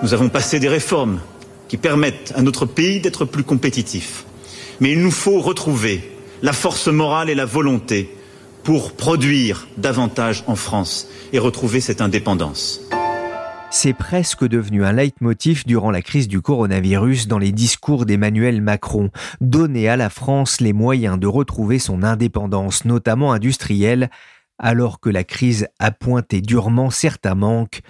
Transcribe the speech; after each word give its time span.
Nous 0.00 0.14
avons 0.14 0.28
passé 0.28 0.60
des 0.60 0.68
réformes 0.68 1.18
qui 1.66 1.76
permettent 1.76 2.32
à 2.36 2.42
notre 2.42 2.66
pays 2.66 3.00
d'être 3.00 3.24
plus 3.24 3.42
compétitif. 3.42 4.24
Mais 4.80 4.92
il 4.92 5.02
nous 5.02 5.10
faut 5.10 5.40
retrouver 5.40 6.12
la 6.40 6.52
force 6.52 6.86
morale 6.86 7.30
et 7.30 7.34
la 7.34 7.44
volonté 7.44 8.14
pour 8.62 8.92
produire 8.92 9.66
davantage 9.76 10.44
en 10.46 10.54
France 10.54 11.08
et 11.32 11.40
retrouver 11.40 11.80
cette 11.80 12.00
indépendance. 12.00 12.80
C'est 13.70 13.92
presque 13.92 14.46
devenu 14.46 14.84
un 14.84 14.92
leitmotiv 14.92 15.66
durant 15.66 15.90
la 15.90 16.00
crise 16.00 16.28
du 16.28 16.40
coronavirus 16.40 17.26
dans 17.26 17.38
les 17.38 17.52
discours 17.52 18.06
d'Emmanuel 18.06 18.62
Macron, 18.62 19.10
donner 19.40 19.88
à 19.88 19.96
la 19.96 20.10
France 20.10 20.60
les 20.60 20.72
moyens 20.72 21.18
de 21.18 21.26
retrouver 21.26 21.80
son 21.80 22.04
indépendance, 22.04 22.84
notamment 22.84 23.32
industrielle, 23.32 24.10
alors 24.60 25.00
que 25.00 25.10
la 25.10 25.24
crise 25.24 25.66
a 25.80 25.90
pointé 25.90 26.40
durement 26.40 26.90
certains 26.90 27.34
manques. 27.34 27.80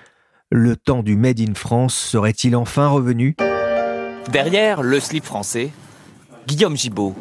Le 0.51 0.77
temps 0.77 1.03
du 1.03 1.15
Made 1.15 1.41
in 1.41 1.53
France 1.53 1.95
serait-il 1.95 2.57
enfin 2.57 2.89
revenu? 2.89 3.37
Derrière 4.33 4.83
le 4.83 4.99
slip 4.99 5.23
français, 5.23 5.71
Guillaume 6.47 6.75
Gibaud, 6.75 7.15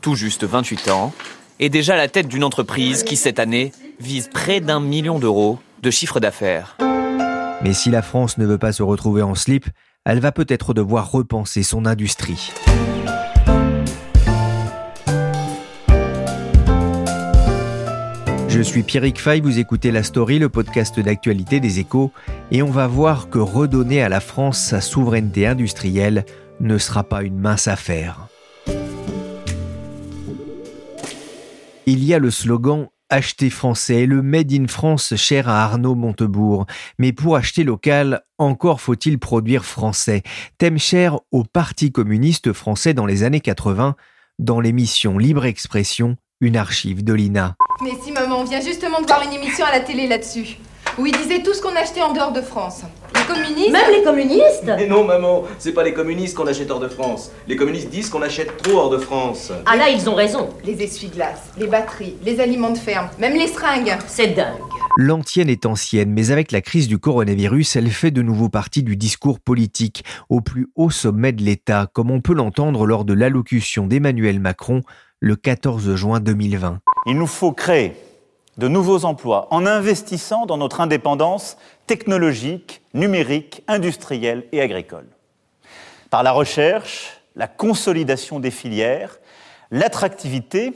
tout 0.00 0.16
juste 0.16 0.42
28 0.42 0.88
ans, 0.88 1.12
est 1.60 1.68
déjà 1.68 1.94
la 1.94 2.08
tête 2.08 2.26
d'une 2.26 2.42
entreprise 2.42 3.04
qui, 3.04 3.14
cette 3.14 3.38
année, 3.38 3.70
vise 4.00 4.28
près 4.32 4.60
d'un 4.60 4.80
million 4.80 5.20
d'euros 5.20 5.60
de 5.84 5.90
chiffre 5.92 6.18
d'affaires. 6.18 6.76
Mais 7.62 7.72
si 7.72 7.88
la 7.90 8.02
France 8.02 8.36
ne 8.36 8.46
veut 8.46 8.58
pas 8.58 8.72
se 8.72 8.82
retrouver 8.82 9.22
en 9.22 9.36
slip, 9.36 9.66
elle 10.04 10.18
va 10.18 10.32
peut-être 10.32 10.74
devoir 10.74 11.12
repenser 11.12 11.62
son 11.62 11.86
industrie. 11.86 12.52
Je 18.54 18.62
suis 18.62 18.84
Pierrick 18.84 19.20
Fay, 19.20 19.40
vous 19.40 19.58
écoutez 19.58 19.90
La 19.90 20.04
Story, 20.04 20.38
le 20.38 20.48
podcast 20.48 21.00
d'actualité 21.00 21.58
des 21.58 21.80
échos, 21.80 22.12
et 22.52 22.62
on 22.62 22.70
va 22.70 22.86
voir 22.86 23.28
que 23.28 23.40
redonner 23.40 24.00
à 24.00 24.08
la 24.08 24.20
France 24.20 24.60
sa 24.60 24.80
souveraineté 24.80 25.44
industrielle 25.44 26.24
ne 26.60 26.78
sera 26.78 27.02
pas 27.02 27.24
une 27.24 27.36
mince 27.36 27.66
affaire. 27.66 28.28
Il 31.86 32.04
y 32.04 32.14
a 32.14 32.20
le 32.20 32.30
slogan 32.30 32.86
acheter 33.10 33.50
français, 33.50 34.06
le 34.06 34.22
Made 34.22 34.52
in 34.52 34.68
France 34.68 35.16
cher 35.16 35.48
à 35.48 35.64
Arnaud 35.64 35.96
Montebourg. 35.96 36.66
Mais 37.00 37.12
pour 37.12 37.34
acheter 37.34 37.64
local, 37.64 38.22
encore 38.38 38.80
faut-il 38.80 39.18
produire 39.18 39.64
français. 39.64 40.22
Thème 40.58 40.78
cher 40.78 41.18
au 41.32 41.42
Parti 41.42 41.90
communiste 41.90 42.52
français 42.52 42.94
dans 42.94 43.04
les 43.04 43.24
années 43.24 43.40
80, 43.40 43.96
dans 44.38 44.60
l'émission 44.60 45.18
Libre 45.18 45.44
Expression, 45.44 46.16
une 46.40 46.56
archive 46.56 47.04
de 47.04 47.12
l'INA. 47.12 47.54
Mais 47.82 47.92
si 48.02 48.12
maman, 48.12 48.40
on 48.40 48.44
vient 48.44 48.60
justement 48.60 49.00
de 49.00 49.06
voir 49.06 49.22
une 49.22 49.32
émission 49.32 49.64
à 49.64 49.72
la 49.72 49.80
télé 49.80 50.06
là-dessus 50.06 50.58
où 50.98 51.06
il 51.06 51.12
disait 51.16 51.42
tout 51.42 51.54
ce 51.54 51.60
qu'on 51.60 51.74
achetait 51.74 52.02
en 52.02 52.12
dehors 52.12 52.32
de 52.32 52.40
France. 52.40 52.82
Les 53.14 53.34
communistes. 53.34 53.72
Même 53.72 53.90
les 53.90 54.02
communistes 54.02 54.64
Mais 54.64 54.86
non, 54.86 55.04
maman, 55.04 55.44
c'est 55.58 55.72
pas 55.72 55.82
les 55.82 55.92
communistes 55.92 56.36
qu'on 56.36 56.46
achète 56.46 56.70
hors 56.70 56.80
de 56.80 56.88
France. 56.88 57.32
Les 57.48 57.56
communistes 57.56 57.88
disent 57.88 58.10
qu'on 58.10 58.22
achète 58.22 58.56
trop 58.58 58.78
hors 58.78 58.90
de 58.90 58.98
France. 58.98 59.52
Ah 59.66 59.76
là, 59.76 59.88
ils 59.88 60.08
ont 60.08 60.14
raison. 60.14 60.50
Les 60.64 60.82
essuie-glaces, 60.82 61.52
les 61.58 61.66
batteries, 61.66 62.16
les 62.24 62.40
aliments 62.40 62.70
de 62.70 62.78
ferme, 62.78 63.08
même 63.18 63.34
les 63.34 63.48
seringues. 63.48 63.96
C'est 64.06 64.28
dingue. 64.28 64.60
L'antienne 64.96 65.48
est 65.48 65.66
ancienne, 65.66 66.12
mais 66.12 66.30
avec 66.30 66.52
la 66.52 66.60
crise 66.60 66.86
du 66.86 66.98
coronavirus, 66.98 67.74
elle 67.74 67.90
fait 67.90 68.12
de 68.12 68.22
nouveau 68.22 68.48
partie 68.48 68.84
du 68.84 68.96
discours 68.96 69.40
politique 69.40 70.04
au 70.28 70.40
plus 70.40 70.68
haut 70.76 70.90
sommet 70.90 71.32
de 71.32 71.42
l'État, 71.42 71.88
comme 71.92 72.12
on 72.12 72.20
peut 72.20 72.34
l'entendre 72.34 72.86
lors 72.86 73.04
de 73.04 73.12
l'allocution 73.12 73.88
d'Emmanuel 73.88 74.38
Macron 74.38 74.82
le 75.24 75.36
14 75.36 75.94
juin 75.94 76.20
2020. 76.20 76.80
Il 77.06 77.16
nous 77.16 77.26
faut 77.26 77.52
créer 77.52 77.96
de 78.58 78.68
nouveaux 78.68 79.06
emplois 79.06 79.48
en 79.50 79.64
investissant 79.64 80.44
dans 80.44 80.58
notre 80.58 80.82
indépendance 80.82 81.56
technologique, 81.86 82.82
numérique, 82.92 83.62
industrielle 83.66 84.44
et 84.52 84.60
agricole. 84.60 85.06
Par 86.10 86.24
la 86.24 86.32
recherche, 86.32 87.22
la 87.36 87.46
consolidation 87.46 88.38
des 88.38 88.50
filières, 88.50 89.16
l'attractivité 89.70 90.74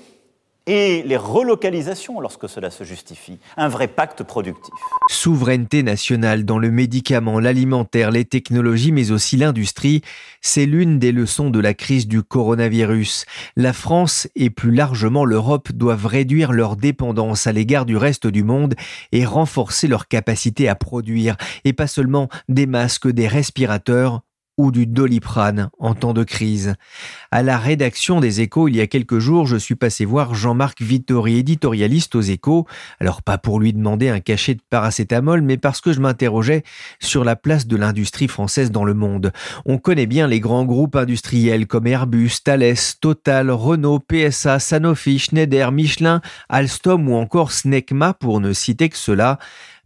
et 0.68 1.02
les 1.02 1.16
relocalisations 1.16 2.20
lorsque 2.20 2.46
cela 2.46 2.70
se 2.70 2.84
justifie. 2.84 3.38
Un 3.56 3.68
vrai 3.68 3.88
pacte 3.88 4.22
productif. 4.22 4.74
Souveraineté 5.08 5.82
nationale 5.82 6.44
dans 6.44 6.58
le 6.58 6.70
médicament, 6.70 7.40
l'alimentaire, 7.40 8.10
les 8.10 8.26
technologies, 8.26 8.92
mais 8.92 9.10
aussi 9.10 9.38
l'industrie, 9.38 10.02
c'est 10.42 10.66
l'une 10.66 10.98
des 10.98 11.10
leçons 11.10 11.48
de 11.48 11.58
la 11.58 11.72
crise 11.72 12.06
du 12.06 12.22
coronavirus. 12.22 13.24
La 13.56 13.72
France 13.72 14.28
et 14.36 14.50
plus 14.50 14.70
largement 14.70 15.24
l'Europe 15.24 15.72
doivent 15.72 16.06
réduire 16.06 16.52
leur 16.52 16.76
dépendance 16.76 17.46
à 17.46 17.52
l'égard 17.52 17.86
du 17.86 17.96
reste 17.96 18.26
du 18.26 18.44
monde 18.44 18.74
et 19.10 19.24
renforcer 19.24 19.88
leur 19.88 20.06
capacité 20.06 20.68
à 20.68 20.74
produire, 20.74 21.36
et 21.64 21.72
pas 21.72 21.86
seulement 21.86 22.28
des 22.50 22.66
masques, 22.66 23.08
des 23.08 23.26
respirateurs, 23.26 24.20
ou 24.58 24.72
du 24.72 24.86
doliprane 24.86 25.70
en 25.78 25.94
temps 25.94 26.12
de 26.12 26.24
crise. 26.24 26.74
À 27.30 27.42
la 27.42 27.56
rédaction 27.56 28.20
des 28.20 28.40
Échos, 28.40 28.68
il 28.68 28.76
y 28.76 28.80
a 28.80 28.86
quelques 28.86 29.20
jours, 29.20 29.46
je 29.46 29.56
suis 29.56 29.76
passé 29.76 30.04
voir 30.04 30.34
Jean-Marc 30.34 30.82
Vittori, 30.82 31.38
éditorialiste 31.38 32.14
aux 32.16 32.20
Échos. 32.20 32.66
Alors 33.00 33.22
pas 33.22 33.38
pour 33.38 33.60
lui 33.60 33.72
demander 33.72 34.08
un 34.08 34.20
cachet 34.20 34.54
de 34.54 34.60
paracétamol, 34.68 35.40
mais 35.42 35.56
parce 35.56 35.80
que 35.80 35.92
je 35.92 36.00
m'interrogeais 36.00 36.64
sur 36.98 37.24
la 37.24 37.36
place 37.36 37.66
de 37.66 37.76
l'industrie 37.76 38.28
française 38.28 38.70
dans 38.70 38.84
le 38.84 38.94
monde. 38.94 39.32
On 39.64 39.78
connaît 39.78 40.06
bien 40.06 40.26
les 40.26 40.40
grands 40.40 40.64
groupes 40.64 40.96
industriels 40.96 41.66
comme 41.66 41.86
Airbus, 41.86 42.32
Thales, 42.42 42.74
Total, 43.00 43.50
Renault, 43.50 44.00
PSA, 44.00 44.58
Sanofi, 44.58 45.20
Schneider, 45.20 45.70
Michelin, 45.70 46.20
Alstom 46.48 47.08
ou 47.08 47.14
encore 47.14 47.52
Snecma 47.52 48.12
pour 48.12 48.40
ne 48.40 48.52
citer 48.52 48.88
que 48.88 48.96
cela. 48.96 49.38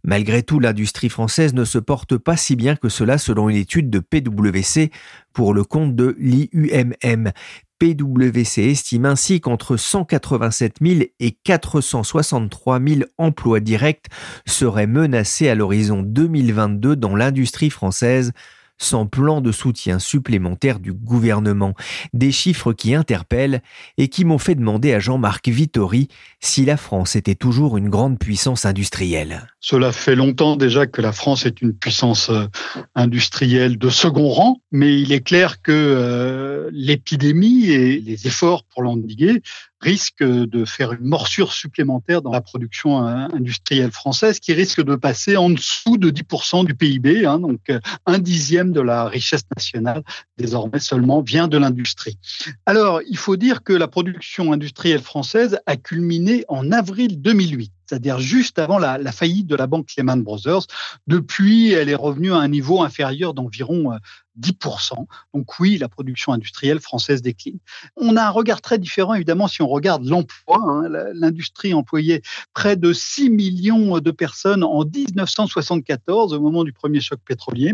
Malgré 0.03 0.43
tout, 0.43 0.59
l'industrie 0.59 1.09
française 1.09 1.53
ne 1.53 1.63
se 1.63 1.77
porte 1.77 2.17
pas 2.17 2.35
si 2.35 2.55
bien 2.55 2.75
que 2.75 2.89
cela 2.89 3.17
selon 3.17 3.49
une 3.49 3.55
étude 3.55 3.89
de 3.89 3.99
PwC 3.99 4.91
pour 5.31 5.53
le 5.53 5.63
compte 5.63 5.95
de 5.95 6.15
l'IUMM. 6.19 7.31
PwC 7.79 8.63
estime 8.63 9.05
ainsi 9.05 9.41
qu'entre 9.41 9.77
187 9.77 10.75
000 10.81 11.01
et 11.19 11.31
463 11.31 12.79
000 12.79 13.01
emplois 13.17 13.59
directs 13.59 14.07
seraient 14.45 14.87
menacés 14.87 15.49
à 15.49 15.55
l'horizon 15.55 16.01
2022 16.01 16.95
dans 16.95 17.15
l'industrie 17.15 17.69
française 17.69 18.31
sans 18.77 19.05
plan 19.05 19.41
de 19.41 19.51
soutien 19.51 19.99
supplémentaire 19.99 20.79
du 20.79 20.93
gouvernement. 20.93 21.73
Des 22.13 22.31
chiffres 22.31 22.73
qui 22.73 22.93
interpellent 22.95 23.61
et 23.97 24.09
qui 24.09 24.25
m'ont 24.25 24.37
fait 24.37 24.55
demander 24.55 24.93
à 24.93 24.99
Jean-Marc 24.99 25.47
Vittori 25.47 26.09
si 26.39 26.65
la 26.65 26.77
France 26.77 27.15
était 27.15 27.35
toujours 27.35 27.77
une 27.77 27.89
grande 27.89 28.19
puissance 28.19 28.65
industrielle. 28.65 29.52
Cela 29.65 29.93
fait 29.93 30.15
longtemps 30.15 30.57
déjà 30.57 30.87
que 30.87 31.01
la 31.01 31.13
France 31.13 31.45
est 31.45 31.61
une 31.61 31.73
puissance 31.73 32.29
euh, 32.29 32.47
industrielle 32.95 33.77
de 33.77 33.89
second 33.89 34.27
rang, 34.27 34.61
mais 34.73 34.99
il 34.99 35.13
est 35.13 35.21
clair 35.21 35.61
que 35.61 35.71
euh, 35.71 36.69
l'épidémie 36.73 37.67
et 37.67 38.01
les 38.01 38.27
efforts 38.27 38.65
pour 38.65 38.83
l'endiguer 38.83 39.41
risque 39.79 40.21
de 40.21 40.65
faire 40.65 40.91
une 40.91 41.05
morsure 41.05 41.53
supplémentaire 41.53 42.21
dans 42.21 42.33
la 42.33 42.41
production 42.41 43.07
euh, 43.07 43.27
industrielle 43.33 43.91
française 43.91 44.41
qui 44.41 44.51
risque 44.51 44.83
de 44.83 44.95
passer 44.95 45.37
en 45.37 45.49
dessous 45.49 45.97
de 45.97 46.11
10% 46.11 46.65
du 46.65 46.75
PIB, 46.75 47.25
hein, 47.25 47.39
donc 47.39 47.71
un 48.05 48.19
dixième 48.19 48.73
de 48.73 48.81
la 48.81 49.05
richesse 49.05 49.43
nationale 49.55 50.03
désormais 50.37 50.79
seulement 50.79 51.21
vient 51.21 51.47
de 51.47 51.57
l'industrie. 51.57 52.17
Alors, 52.65 53.01
il 53.09 53.17
faut 53.17 53.37
dire 53.37 53.63
que 53.63 53.71
la 53.71 53.87
production 53.87 54.51
industrielle 54.51 55.01
française 55.01 55.59
a 55.65 55.77
culminé 55.77 56.43
en 56.49 56.73
avril 56.73 57.21
2008 57.21 57.72
c'est-à-dire 57.85 58.19
juste 58.19 58.59
avant 58.59 58.79
la, 58.79 59.11
faillite 59.11 59.47
de 59.47 59.55
la 59.55 59.67
banque 59.67 59.89
Lehman 59.97 60.23
Brothers. 60.23 60.67
Depuis, 61.07 61.71
elle 61.71 61.89
est 61.89 61.95
revenue 61.95 62.33
à 62.33 62.37
un 62.37 62.47
niveau 62.47 62.81
inférieur 62.81 63.33
d'environ 63.33 63.97
10%. 64.39 64.93
Euh, 64.93 64.95
Donc 65.33 65.59
oui, 65.59 65.77
la 65.77 65.89
production 65.89 66.33
industrielle 66.33 66.79
française 66.79 67.21
décline. 67.21 67.59
On 67.95 68.15
a 68.17 68.23
un 68.23 68.29
regard 68.29 68.61
très 68.61 68.77
différent, 68.77 69.13
évidemment, 69.13 69.47
si 69.47 69.61
on 69.61 69.67
regarde 69.67 70.05
l'emploi. 70.05 70.59
Hein. 70.59 70.89
L'industrie 71.13 71.73
employait 71.73 72.21
près 72.53 72.75
de 72.75 72.93
6 72.93 73.29
millions 73.29 73.99
de 73.99 74.11
personnes 74.11 74.63
en 74.63 74.83
1974, 74.85 76.33
au 76.33 76.39
moment 76.39 76.63
du 76.63 76.73
premier 76.73 77.01
choc 77.01 77.19
pétrolier. 77.25 77.73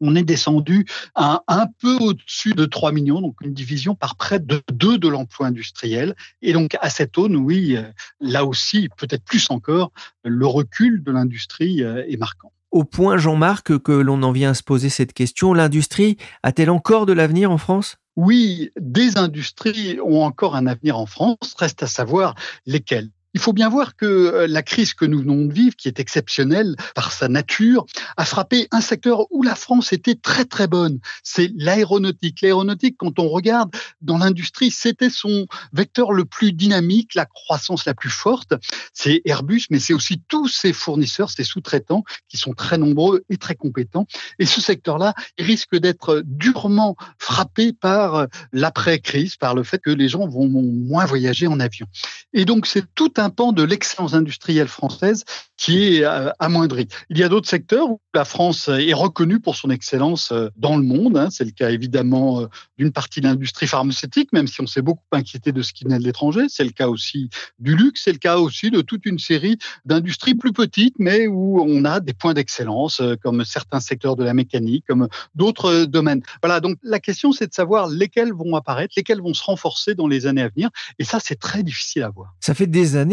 On 0.00 0.14
est 0.16 0.22
descendu 0.22 0.86
à 1.14 1.42
un 1.48 1.66
peu 1.80 1.96
au-dessus 1.96 2.54
de 2.54 2.64
3 2.64 2.92
millions, 2.92 3.20
donc 3.20 3.36
une 3.42 3.54
division 3.54 3.94
par 3.94 4.16
près 4.16 4.38
de 4.38 4.62
2 4.72 4.98
de 4.98 5.08
l'emploi 5.08 5.46
industriel. 5.46 6.14
Et 6.42 6.52
donc 6.52 6.76
à 6.80 6.90
cette 6.90 7.18
aune, 7.18 7.36
oui, 7.36 7.76
euh, 7.76 7.82
là 8.20 8.44
aussi, 8.44 8.88
peut-être 8.96 9.24
plus 9.24 9.50
encore, 9.50 9.92
le 10.24 10.46
recul 10.46 11.02
de 11.02 11.12
l'industrie 11.12 11.82
euh, 11.82 12.04
est 12.08 12.16
marquant. 12.16 12.52
Au 12.70 12.84
point, 12.84 13.16
Jean-Marc, 13.16 13.78
que 13.78 13.92
l'on 13.92 14.22
en 14.22 14.32
vient 14.32 14.50
à 14.50 14.54
se 14.54 14.62
poser 14.62 14.88
cette 14.88 15.12
question, 15.12 15.54
l'industrie 15.54 16.18
a-t-elle 16.42 16.70
encore 16.70 17.06
de 17.06 17.12
l'avenir 17.12 17.50
en 17.50 17.58
France? 17.58 17.96
Oui, 18.16 18.70
des 18.78 19.18
industries 19.18 19.98
ont 20.04 20.22
encore 20.22 20.56
un 20.56 20.66
avenir 20.66 20.98
en 20.98 21.06
France, 21.06 21.54
reste 21.58 21.82
à 21.82 21.86
savoir 21.86 22.34
lesquelles. 22.66 23.10
Il 23.36 23.38
faut 23.38 23.52
bien 23.52 23.68
voir 23.68 23.96
que 23.96 24.06
euh, 24.06 24.46
la 24.46 24.62
crise 24.62 24.94
que 24.94 25.04
nous 25.04 25.18
venons 25.18 25.44
de 25.44 25.52
vivre, 25.52 25.76
qui 25.76 25.88
est 25.88 26.00
exceptionnelle 26.00 26.74
par 26.94 27.12
sa 27.12 27.28
nature, 27.28 27.84
a 28.16 28.24
frappé 28.24 28.66
un 28.70 28.80
secteur 28.80 29.30
où 29.30 29.42
la 29.42 29.54
France 29.54 29.92
était 29.92 30.14
très 30.14 30.46
très 30.46 30.66
bonne. 30.66 31.00
C'est 31.22 31.52
l'aéronautique. 31.54 32.40
L'aéronautique, 32.40 32.96
quand 32.96 33.18
on 33.18 33.28
regarde 33.28 33.76
dans 34.00 34.16
l'industrie, 34.16 34.70
c'était 34.70 35.10
son 35.10 35.46
vecteur 35.74 36.14
le 36.14 36.24
plus 36.24 36.54
dynamique, 36.54 37.14
la 37.14 37.26
croissance 37.26 37.84
la 37.84 37.92
plus 37.92 38.08
forte. 38.08 38.54
C'est 38.94 39.20
Airbus, 39.26 39.66
mais 39.68 39.80
c'est 39.80 39.92
aussi 39.92 40.22
tous 40.28 40.48
ses 40.48 40.72
fournisseurs, 40.72 41.28
ses 41.28 41.44
sous-traitants, 41.44 42.04
qui 42.30 42.38
sont 42.38 42.54
très 42.54 42.78
nombreux 42.78 43.22
et 43.28 43.36
très 43.36 43.54
compétents. 43.54 44.06
Et 44.38 44.46
ce 44.46 44.62
secteur-là 44.62 45.12
risque 45.38 45.76
d'être 45.76 46.22
durement 46.24 46.96
frappé 47.18 47.74
par 47.74 48.28
l'après-crise, 48.52 49.36
par 49.36 49.54
le 49.54 49.62
fait 49.62 49.82
que 49.82 49.90
les 49.90 50.08
gens 50.08 50.26
vont 50.26 50.48
moins 50.48 51.04
voyager 51.04 51.46
en 51.46 51.60
avion. 51.60 51.86
Et 52.32 52.46
donc 52.46 52.66
c'est 52.66 52.94
tout 52.94 53.12
un 53.18 53.25
pan 53.30 53.52
de 53.52 53.62
l'excellence 53.62 54.14
industrielle 54.14 54.68
française 54.68 55.24
qui 55.56 55.96
est 55.96 56.04
euh, 56.04 56.30
amoindri. 56.38 56.88
Il 57.10 57.18
y 57.18 57.22
a 57.22 57.28
d'autres 57.28 57.48
secteurs 57.48 57.90
où 57.90 58.00
la 58.14 58.24
France 58.24 58.68
est 58.68 58.92
reconnue 58.92 59.40
pour 59.40 59.56
son 59.56 59.70
excellence 59.70 60.30
euh, 60.32 60.48
dans 60.56 60.76
le 60.76 60.82
monde. 60.82 61.16
Hein. 61.16 61.28
C'est 61.30 61.44
le 61.44 61.50
cas 61.50 61.70
évidemment 61.70 62.42
euh, 62.42 62.46
d'une 62.78 62.92
partie 62.92 63.20
de 63.20 63.26
l'industrie 63.26 63.66
pharmaceutique, 63.66 64.32
même 64.32 64.46
si 64.46 64.60
on 64.60 64.66
s'est 64.66 64.82
beaucoup 64.82 65.02
inquiété 65.12 65.52
de 65.52 65.62
ce 65.62 65.72
qui 65.72 65.84
venait 65.84 65.98
de 65.98 66.04
l'étranger. 66.04 66.42
C'est 66.48 66.64
le 66.64 66.70
cas 66.70 66.88
aussi 66.88 67.30
du 67.58 67.74
luxe, 67.74 68.02
c'est 68.04 68.12
le 68.12 68.18
cas 68.18 68.36
aussi 68.38 68.70
de 68.70 68.82
toute 68.82 69.06
une 69.06 69.18
série 69.18 69.56
d'industries 69.84 70.34
plus 70.34 70.52
petites, 70.52 70.96
mais 70.98 71.26
où 71.26 71.60
on 71.66 71.84
a 71.84 72.00
des 72.00 72.12
points 72.12 72.34
d'excellence, 72.34 73.00
comme 73.22 73.44
certains 73.44 73.80
secteurs 73.80 74.16
de 74.16 74.24
la 74.24 74.34
mécanique, 74.34 74.84
comme 74.86 75.08
d'autres 75.34 75.84
domaines. 75.84 76.22
Voilà, 76.42 76.60
donc 76.60 76.76
la 76.82 77.00
question 77.00 77.32
c'est 77.32 77.46
de 77.46 77.54
savoir 77.54 77.88
lesquels 77.88 78.32
vont 78.32 78.54
apparaître, 78.56 78.94
lesquels 78.96 79.20
vont 79.20 79.34
se 79.34 79.44
renforcer 79.44 79.94
dans 79.94 80.08
les 80.08 80.26
années 80.26 80.42
à 80.42 80.48
venir. 80.48 80.70
Et 80.98 81.04
ça, 81.04 81.18
c'est 81.22 81.38
très 81.38 81.62
difficile 81.62 82.02
à 82.02 82.10
voir. 82.10 82.34
Ça 82.40 82.54
fait 82.54 82.66
des 82.66 82.96
années 82.96 83.05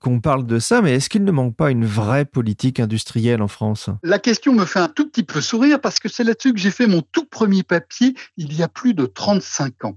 qu'on 0.00 0.20
parle 0.20 0.46
de 0.46 0.58
ça, 0.58 0.82
mais 0.82 0.94
est-ce 0.94 1.08
qu'il 1.08 1.24
ne 1.24 1.32
manque 1.32 1.56
pas 1.56 1.70
une 1.70 1.84
vraie 1.84 2.24
politique 2.24 2.80
industrielle 2.80 3.42
en 3.42 3.48
France? 3.48 3.90
La 4.02 4.18
question 4.18 4.52
me 4.52 4.64
fait 4.64 4.78
un 4.78 4.88
tout 4.88 5.08
petit 5.08 5.22
peu 5.22 5.40
sourire 5.40 5.80
parce 5.80 5.98
que 5.98 6.08
c'est 6.08 6.24
là-dessus 6.24 6.52
que 6.52 6.58
j'ai 6.58 6.70
fait 6.70 6.86
mon 6.86 7.02
tout 7.02 7.24
premier 7.24 7.62
papier 7.62 8.14
il 8.36 8.54
y 8.54 8.62
a 8.62 8.68
plus 8.68 8.94
de 8.94 9.06
35 9.06 9.84
ans. 9.84 9.96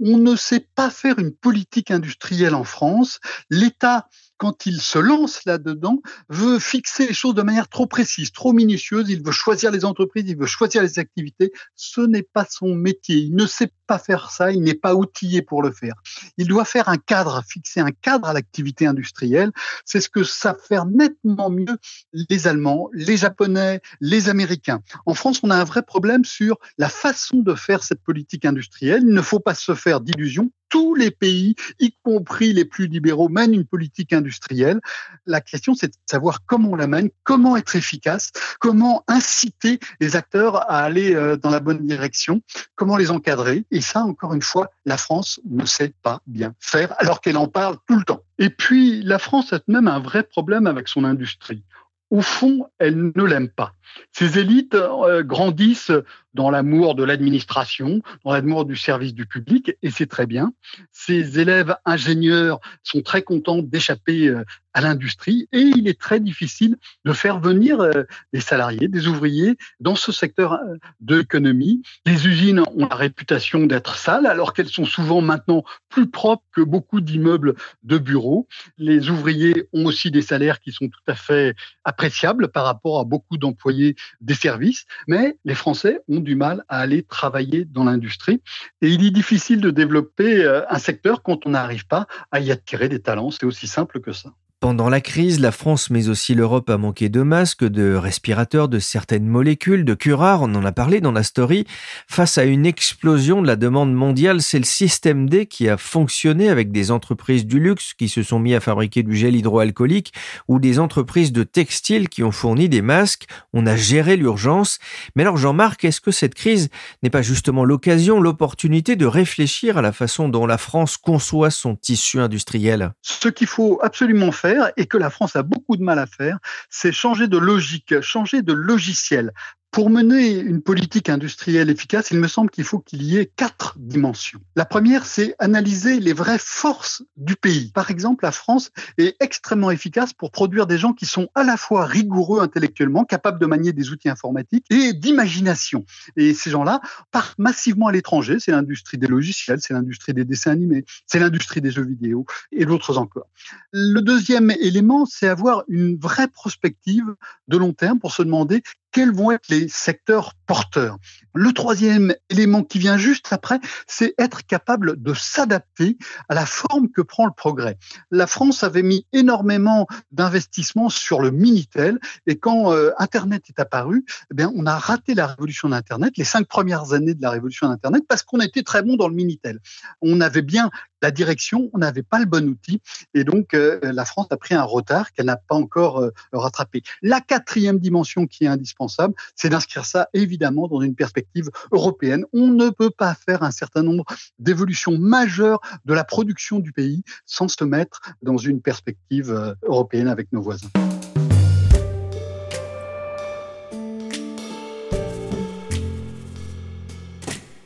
On 0.00 0.18
ne 0.18 0.36
sait 0.36 0.66
pas 0.74 0.90
faire 0.90 1.18
une 1.18 1.32
politique 1.32 1.90
industrielle 1.90 2.54
en 2.54 2.64
France. 2.64 3.20
L'État 3.50 4.08
quand 4.40 4.64
il 4.64 4.80
se 4.80 4.98
lance 4.98 5.44
là-dedans, 5.44 6.00
veut 6.30 6.58
fixer 6.58 7.08
les 7.08 7.12
choses 7.12 7.34
de 7.34 7.42
manière 7.42 7.68
trop 7.68 7.86
précise, 7.86 8.32
trop 8.32 8.54
minutieuse. 8.54 9.10
Il 9.10 9.22
veut 9.22 9.32
choisir 9.32 9.70
les 9.70 9.84
entreprises, 9.84 10.24
il 10.26 10.36
veut 10.36 10.46
choisir 10.46 10.82
les 10.82 10.98
activités. 10.98 11.52
Ce 11.76 12.00
n'est 12.00 12.22
pas 12.22 12.46
son 12.48 12.74
métier. 12.74 13.16
Il 13.16 13.36
ne 13.36 13.44
sait 13.44 13.70
pas 13.86 13.98
faire 13.98 14.30
ça. 14.30 14.50
Il 14.50 14.62
n'est 14.62 14.72
pas 14.72 14.94
outillé 14.94 15.42
pour 15.42 15.62
le 15.62 15.70
faire. 15.70 15.92
Il 16.38 16.48
doit 16.48 16.64
faire 16.64 16.88
un 16.88 16.96
cadre, 16.96 17.42
fixer 17.46 17.80
un 17.80 17.90
cadre 17.90 18.28
à 18.28 18.32
l'activité 18.32 18.86
industrielle. 18.86 19.52
C'est 19.84 20.00
ce 20.00 20.08
que 20.08 20.24
savent 20.24 20.58
faire 20.66 20.86
nettement 20.86 21.50
mieux 21.50 21.76
les 22.14 22.48
Allemands, 22.48 22.88
les 22.94 23.18
Japonais, 23.18 23.82
les 24.00 24.30
Américains. 24.30 24.80
En 25.04 25.12
France, 25.12 25.40
on 25.42 25.50
a 25.50 25.56
un 25.56 25.64
vrai 25.64 25.82
problème 25.82 26.24
sur 26.24 26.56
la 26.78 26.88
façon 26.88 27.40
de 27.40 27.54
faire 27.54 27.84
cette 27.84 28.02
politique 28.02 28.46
industrielle. 28.46 29.02
Il 29.06 29.12
ne 29.12 29.20
faut 29.20 29.40
pas 29.40 29.54
se 29.54 29.74
faire 29.74 30.00
d'illusions 30.00 30.50
tous 30.70 30.94
les 30.94 31.10
pays, 31.10 31.56
y 31.78 31.94
compris 32.02 32.54
les 32.54 32.64
plus 32.64 32.86
libéraux, 32.86 33.28
mènent 33.28 33.52
une 33.52 33.66
politique 33.66 34.12
industrielle. 34.12 34.80
La 35.26 35.40
question, 35.40 35.74
c'est 35.74 35.88
de 35.88 35.96
savoir 36.06 36.46
comment 36.46 36.70
on 36.70 36.76
la 36.76 36.86
mène, 36.86 37.10
comment 37.24 37.56
être 37.56 37.76
efficace, 37.76 38.32
comment 38.60 39.04
inciter 39.08 39.78
les 40.00 40.16
acteurs 40.16 40.70
à 40.70 40.78
aller 40.78 41.14
euh, 41.14 41.36
dans 41.36 41.50
la 41.50 41.60
bonne 41.60 41.84
direction, 41.84 42.40
comment 42.76 42.96
les 42.96 43.10
encadrer. 43.10 43.64
Et 43.70 43.80
ça, 43.80 44.04
encore 44.04 44.32
une 44.32 44.42
fois, 44.42 44.70
la 44.86 44.96
France 44.96 45.40
ne 45.44 45.66
sait 45.66 45.92
pas 46.02 46.22
bien 46.26 46.54
faire, 46.60 46.94
alors 46.98 47.20
qu'elle 47.20 47.36
en 47.36 47.48
parle 47.48 47.76
tout 47.86 47.96
le 47.96 48.04
temps. 48.04 48.22
Et 48.38 48.48
puis, 48.48 49.02
la 49.02 49.18
France 49.18 49.52
a 49.52 49.60
même 49.66 49.88
un 49.88 50.00
vrai 50.00 50.22
problème 50.22 50.66
avec 50.66 50.88
son 50.88 51.04
industrie. 51.04 51.64
Au 52.10 52.22
fond, 52.22 52.68
elle 52.78 53.12
ne 53.14 53.24
l'aime 53.24 53.48
pas. 53.48 53.74
Ces 54.12 54.38
élites 54.38 54.74
euh, 54.74 55.22
grandissent 55.22 55.92
dans 56.34 56.50
l'amour 56.50 56.94
de 56.94 57.04
l'administration, 57.04 58.02
dans 58.24 58.32
l'amour 58.32 58.64
du 58.64 58.76
service 58.76 59.14
du 59.14 59.26
public, 59.26 59.72
et 59.82 59.90
c'est 59.90 60.06
très 60.06 60.26
bien. 60.26 60.52
Ces 60.92 61.38
élèves 61.38 61.74
ingénieurs 61.84 62.60
sont 62.82 63.02
très 63.02 63.22
contents 63.22 63.62
d'échapper 63.62 64.28
euh, 64.28 64.44
à 64.72 64.80
l'industrie, 64.80 65.48
et 65.52 65.58
il 65.60 65.88
est 65.88 66.00
très 66.00 66.20
difficile 66.20 66.76
de 67.04 67.12
faire 67.12 67.40
venir 67.40 67.80
euh, 67.80 68.04
des 68.32 68.40
salariés, 68.40 68.88
des 68.88 69.08
ouvriers 69.08 69.56
dans 69.80 69.96
ce 69.96 70.12
secteur 70.12 70.60
de 71.00 71.16
l'économie. 71.16 71.82
Les 72.06 72.26
usines 72.26 72.60
ont 72.60 72.86
la 72.88 72.96
réputation 72.96 73.66
d'être 73.66 73.96
sales, 73.96 74.26
alors 74.26 74.52
qu'elles 74.52 74.68
sont 74.68 74.84
souvent 74.84 75.20
maintenant 75.20 75.64
plus 75.88 76.08
propres 76.08 76.44
que 76.52 76.60
beaucoup 76.60 77.00
d'immeubles 77.00 77.54
de 77.82 77.98
bureaux. 77.98 78.46
Les 78.78 79.10
ouvriers 79.10 79.68
ont 79.72 79.86
aussi 79.86 80.10
des 80.10 80.22
salaires 80.22 80.60
qui 80.60 80.72
sont 80.72 80.88
tout 80.88 81.00
à 81.06 81.14
fait 81.14 81.54
appréciables 81.84 82.48
par 82.48 82.64
rapport 82.64 83.00
à 83.00 83.04
beaucoup 83.04 83.38
d'employés 83.38 83.96
des 84.20 84.34
services, 84.34 84.86
mais 85.06 85.36
les 85.44 85.54
Français 85.54 86.00
ont 86.08 86.19
du 86.20 86.36
mal 86.36 86.64
à 86.68 86.78
aller 86.78 87.02
travailler 87.02 87.64
dans 87.64 87.84
l'industrie. 87.84 88.42
Et 88.82 88.88
il 88.88 89.04
est 89.04 89.10
difficile 89.10 89.60
de 89.60 89.70
développer 89.70 90.44
euh, 90.44 90.62
un 90.68 90.78
secteur 90.78 91.22
quand 91.22 91.46
on 91.46 91.50
n'arrive 91.50 91.86
pas 91.86 92.06
à 92.30 92.40
y 92.40 92.50
attirer 92.50 92.88
des 92.88 93.00
talents. 93.00 93.30
C'est 93.30 93.46
aussi 93.46 93.66
simple 93.66 94.00
que 94.00 94.12
ça. 94.12 94.32
Pendant 94.60 94.90
la 94.90 95.00
crise, 95.00 95.40
la 95.40 95.52
France 95.52 95.88
mais 95.88 96.10
aussi 96.10 96.34
l'Europe 96.34 96.68
a 96.68 96.76
manqué 96.76 97.08
de 97.08 97.22
masques, 97.22 97.64
de 97.64 97.94
respirateurs, 97.94 98.68
de 98.68 98.78
certaines 98.78 99.26
molécules, 99.26 99.86
de 99.86 99.94
curares, 99.94 100.42
on 100.42 100.54
en 100.54 100.66
a 100.66 100.70
parlé 100.70 101.00
dans 101.00 101.12
la 101.12 101.22
story. 101.22 101.64
Face 102.06 102.36
à 102.36 102.44
une 102.44 102.66
explosion 102.66 103.40
de 103.40 103.46
la 103.46 103.56
demande 103.56 103.94
mondiale, 103.94 104.42
c'est 104.42 104.58
le 104.58 104.66
système 104.66 105.30
D 105.30 105.46
qui 105.46 105.66
a 105.70 105.78
fonctionné 105.78 106.50
avec 106.50 106.72
des 106.72 106.90
entreprises 106.90 107.46
du 107.46 107.58
luxe 107.58 107.94
qui 107.94 108.10
se 108.10 108.22
sont 108.22 108.38
mis 108.38 108.54
à 108.54 108.60
fabriquer 108.60 109.02
du 109.02 109.16
gel 109.16 109.34
hydroalcoolique 109.34 110.12
ou 110.46 110.58
des 110.58 110.78
entreprises 110.78 111.32
de 111.32 111.42
textile 111.42 112.10
qui 112.10 112.22
ont 112.22 112.30
fourni 112.30 112.68
des 112.68 112.82
masques. 112.82 113.28
On 113.54 113.66
a 113.66 113.76
géré 113.76 114.18
l'urgence. 114.18 114.78
Mais 115.16 115.22
alors 115.22 115.38
Jean-Marc, 115.38 115.86
est-ce 115.86 116.02
que 116.02 116.10
cette 116.10 116.34
crise 116.34 116.68
n'est 117.02 117.08
pas 117.08 117.22
justement 117.22 117.64
l'occasion, 117.64 118.20
l'opportunité 118.20 118.94
de 118.96 119.06
réfléchir 119.06 119.78
à 119.78 119.82
la 119.82 119.92
façon 119.92 120.28
dont 120.28 120.44
la 120.44 120.58
France 120.58 120.98
conçoit 120.98 121.50
son 121.50 121.76
tissu 121.76 122.20
industriel? 122.20 122.92
Ce 123.00 123.30
qu'il 123.30 123.46
faut 123.46 123.78
absolument 123.82 124.32
faire, 124.32 124.49
et 124.76 124.86
que 124.86 124.96
la 124.96 125.10
France 125.10 125.36
a 125.36 125.42
beaucoup 125.42 125.76
de 125.76 125.82
mal 125.82 125.98
à 125.98 126.06
faire, 126.06 126.38
c'est 126.68 126.92
changer 126.92 127.28
de 127.28 127.38
logique, 127.38 128.00
changer 128.00 128.42
de 128.42 128.52
logiciel. 128.52 129.32
Pour 129.72 129.88
mener 129.88 130.36
une 130.36 130.62
politique 130.62 131.08
industrielle 131.08 131.70
efficace, 131.70 132.10
il 132.10 132.18
me 132.18 132.26
semble 132.26 132.50
qu'il 132.50 132.64
faut 132.64 132.80
qu'il 132.80 133.04
y 133.04 133.18
ait 133.18 133.26
quatre 133.26 133.76
dimensions. 133.78 134.40
La 134.56 134.64
première, 134.64 135.06
c'est 135.06 135.36
analyser 135.38 136.00
les 136.00 136.12
vraies 136.12 136.40
forces 136.40 137.04
du 137.16 137.36
pays. 137.36 137.70
Par 137.72 137.88
exemple, 137.88 138.24
la 138.24 138.32
France 138.32 138.72
est 138.98 139.14
extrêmement 139.20 139.70
efficace 139.70 140.12
pour 140.12 140.32
produire 140.32 140.66
des 140.66 140.76
gens 140.76 140.92
qui 140.92 141.06
sont 141.06 141.28
à 141.36 141.44
la 141.44 141.56
fois 141.56 141.86
rigoureux 141.86 142.40
intellectuellement, 142.40 143.04
capables 143.04 143.38
de 143.38 143.46
manier 143.46 143.72
des 143.72 143.90
outils 143.90 144.08
informatiques 144.08 144.66
et 144.70 144.92
d'imagination. 144.92 145.84
Et 146.16 146.34
ces 146.34 146.50
gens-là 146.50 146.80
partent 147.12 147.38
massivement 147.38 147.86
à 147.86 147.92
l'étranger. 147.92 148.38
C'est 148.40 148.50
l'industrie 148.50 148.98
des 148.98 149.06
logiciels, 149.06 149.60
c'est 149.60 149.72
l'industrie 149.72 150.14
des 150.14 150.24
dessins 150.24 150.50
animés, 150.50 150.84
c'est 151.06 151.20
l'industrie 151.20 151.60
des 151.60 151.70
jeux 151.70 151.86
vidéo 151.86 152.26
et 152.50 152.66
d'autres 152.66 152.98
encore. 152.98 153.28
Le 153.70 154.00
deuxième 154.00 154.50
élément, 154.50 155.06
c'est 155.06 155.28
avoir 155.28 155.62
une 155.68 155.96
vraie 155.96 156.26
prospective 156.26 157.14
de 157.46 157.56
long 157.56 157.72
terme 157.72 158.00
pour 158.00 158.12
se 158.12 158.22
demander 158.24 158.64
quels 158.92 159.12
vont 159.12 159.30
être 159.30 159.48
les 159.48 159.68
secteurs 159.68 160.34
porteurs. 160.46 160.98
Le 161.32 161.52
troisième 161.52 162.14
élément 162.28 162.64
qui 162.64 162.78
vient 162.78 162.96
juste 162.96 163.28
après, 163.32 163.60
c'est 163.86 164.14
être 164.18 164.44
capable 164.46 165.00
de 165.00 165.14
s'adapter 165.14 165.96
à 166.28 166.34
la 166.34 166.44
forme 166.44 166.90
que 166.90 167.02
prend 167.02 167.26
le 167.26 167.32
progrès. 167.32 167.78
La 168.10 168.26
France 168.26 168.64
avait 168.64 168.82
mis 168.82 169.06
énormément 169.12 169.86
d'investissements 170.10 170.88
sur 170.88 171.20
le 171.20 171.30
Minitel 171.30 172.00
et 172.26 172.36
quand 172.36 172.72
euh, 172.72 172.90
Internet 172.98 173.44
est 173.48 173.60
apparu, 173.60 174.04
eh 174.36 174.44
on 174.44 174.66
a 174.66 174.76
raté 174.76 175.14
la 175.14 175.28
révolution 175.28 175.68
d'Internet, 175.68 176.16
les 176.16 176.24
cinq 176.24 176.48
premières 176.48 176.92
années 176.92 177.14
de 177.14 177.22
la 177.22 177.30
révolution 177.30 177.68
d'Internet, 177.68 178.04
parce 178.08 178.22
qu'on 178.22 178.40
était 178.40 178.62
très 178.62 178.82
bon 178.82 178.96
dans 178.96 179.08
le 179.08 179.14
Minitel. 179.14 179.60
On 180.02 180.20
avait 180.20 180.42
bien 180.42 180.70
la 181.02 181.10
direction, 181.10 181.70
on 181.72 181.78
n'avait 181.78 182.02
pas 182.02 182.18
le 182.18 182.26
bon 182.26 182.48
outil 182.48 182.80
et 183.14 183.24
donc 183.24 183.54
euh, 183.54 183.78
la 183.82 184.04
France 184.04 184.26
a 184.30 184.36
pris 184.36 184.54
un 184.54 184.62
retard 184.62 185.12
qu'elle 185.12 185.26
n'a 185.26 185.36
pas 185.36 185.54
encore 185.54 185.98
euh, 185.98 186.10
rattrapé. 186.32 186.82
La 187.02 187.20
quatrième 187.20 187.78
dimension 187.78 188.26
qui 188.26 188.44
est 188.44 188.48
indispensable, 188.48 189.14
c'est 189.34 189.48
d'inscrire 189.48 189.84
ça 189.84 190.08
évidemment 190.12 190.68
dans 190.68 190.80
une 190.80 190.94
perspective 190.94 191.50
européenne. 191.72 192.24
On 192.32 192.48
ne 192.48 192.70
peut 192.70 192.90
pas 192.90 193.14
faire 193.14 193.42
un 193.42 193.50
certain 193.50 193.82
nombre 193.82 194.04
d'évolutions 194.38 194.98
majeures 194.98 195.60
de 195.84 195.94
la 195.94 196.04
production 196.04 196.58
du 196.58 196.72
pays 196.72 197.02
sans 197.26 197.48
se 197.48 197.64
mettre 197.64 198.00
dans 198.22 198.36
une 198.36 198.60
perspective 198.60 199.30
euh, 199.30 199.54
européenne 199.62 200.08
avec 200.08 200.32
nos 200.32 200.42
voisins. 200.42 200.68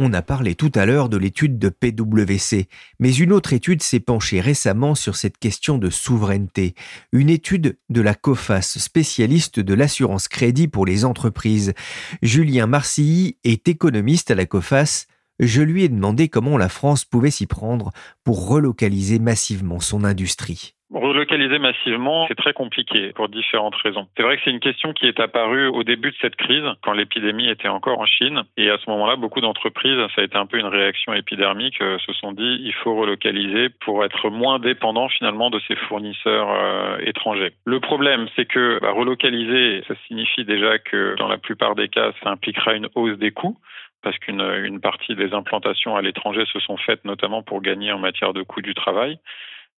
On 0.00 0.12
a 0.12 0.22
parlé 0.22 0.56
tout 0.56 0.72
à 0.74 0.86
l'heure 0.86 1.08
de 1.08 1.16
l'étude 1.16 1.56
de 1.58 1.68
PwC, 1.68 2.68
mais 2.98 3.14
une 3.14 3.32
autre 3.32 3.52
étude 3.52 3.80
s'est 3.80 4.00
penchée 4.00 4.40
récemment 4.40 4.96
sur 4.96 5.14
cette 5.14 5.38
question 5.38 5.78
de 5.78 5.88
souveraineté. 5.88 6.74
Une 7.12 7.30
étude 7.30 7.78
de 7.90 8.00
la 8.00 8.14
COFAS, 8.14 8.78
spécialiste 8.78 9.60
de 9.60 9.72
l'assurance 9.72 10.26
crédit 10.26 10.66
pour 10.66 10.84
les 10.84 11.04
entreprises. 11.04 11.74
Julien 12.22 12.66
Marcilly 12.66 13.36
est 13.44 13.68
économiste 13.68 14.32
à 14.32 14.34
la 14.34 14.46
COFAS. 14.46 15.06
Je 15.38 15.62
lui 15.62 15.84
ai 15.84 15.88
demandé 15.88 16.28
comment 16.28 16.58
la 16.58 16.68
France 16.68 17.04
pouvait 17.04 17.30
s'y 17.30 17.46
prendre 17.46 17.92
pour 18.24 18.48
relocaliser 18.48 19.20
massivement 19.20 19.78
son 19.78 20.02
industrie. 20.02 20.73
Relocaliser 20.92 21.58
massivement, 21.58 22.26
c'est 22.28 22.36
très 22.36 22.52
compliqué 22.52 23.12
pour 23.14 23.28
différentes 23.28 23.74
raisons. 23.76 24.06
C'est 24.16 24.22
vrai 24.22 24.36
que 24.36 24.42
c'est 24.44 24.50
une 24.50 24.60
question 24.60 24.92
qui 24.92 25.06
est 25.06 25.18
apparue 25.18 25.66
au 25.66 25.82
début 25.82 26.10
de 26.10 26.16
cette 26.20 26.36
crise, 26.36 26.64
quand 26.82 26.92
l'épidémie 26.92 27.48
était 27.48 27.68
encore 27.68 27.98
en 28.00 28.06
Chine. 28.06 28.42
Et 28.58 28.70
à 28.70 28.76
ce 28.78 28.90
moment-là, 28.90 29.16
beaucoup 29.16 29.40
d'entreprises, 29.40 29.98
ça 30.14 30.20
a 30.20 30.24
été 30.24 30.36
un 30.36 30.46
peu 30.46 30.58
une 30.58 30.66
réaction 30.66 31.14
épidermique, 31.14 31.80
euh, 31.80 31.98
se 31.98 32.12
sont 32.12 32.32
dit 32.32 32.60
il 32.60 32.74
faut 32.74 32.94
relocaliser 32.94 33.70
pour 33.70 34.04
être 34.04 34.28
moins 34.28 34.58
dépendant 34.58 35.08
finalement 35.08 35.48
de 35.48 35.58
ces 35.66 35.74
fournisseurs 35.74 36.50
euh, 36.50 36.98
étrangers. 37.00 37.54
Le 37.64 37.80
problème, 37.80 38.28
c'est 38.36 38.46
que 38.46 38.78
bah, 38.80 38.92
relocaliser, 38.92 39.82
ça 39.88 39.94
signifie 40.06 40.44
déjà 40.44 40.78
que 40.78 41.16
dans 41.16 41.28
la 41.28 41.38
plupart 41.38 41.74
des 41.74 41.88
cas, 41.88 42.12
ça 42.22 42.30
impliquera 42.30 42.74
une 42.74 42.88
hausse 42.94 43.18
des 43.18 43.30
coûts 43.30 43.58
parce 44.02 44.18
qu'une 44.18 44.42
une 44.42 44.80
partie 44.80 45.16
des 45.16 45.32
implantations 45.32 45.96
à 45.96 46.02
l'étranger 46.02 46.44
se 46.52 46.60
sont 46.60 46.76
faites 46.76 47.06
notamment 47.06 47.42
pour 47.42 47.62
gagner 47.62 47.90
en 47.90 47.98
matière 47.98 48.34
de 48.34 48.42
coût 48.42 48.60
du 48.60 48.74
travail. 48.74 49.18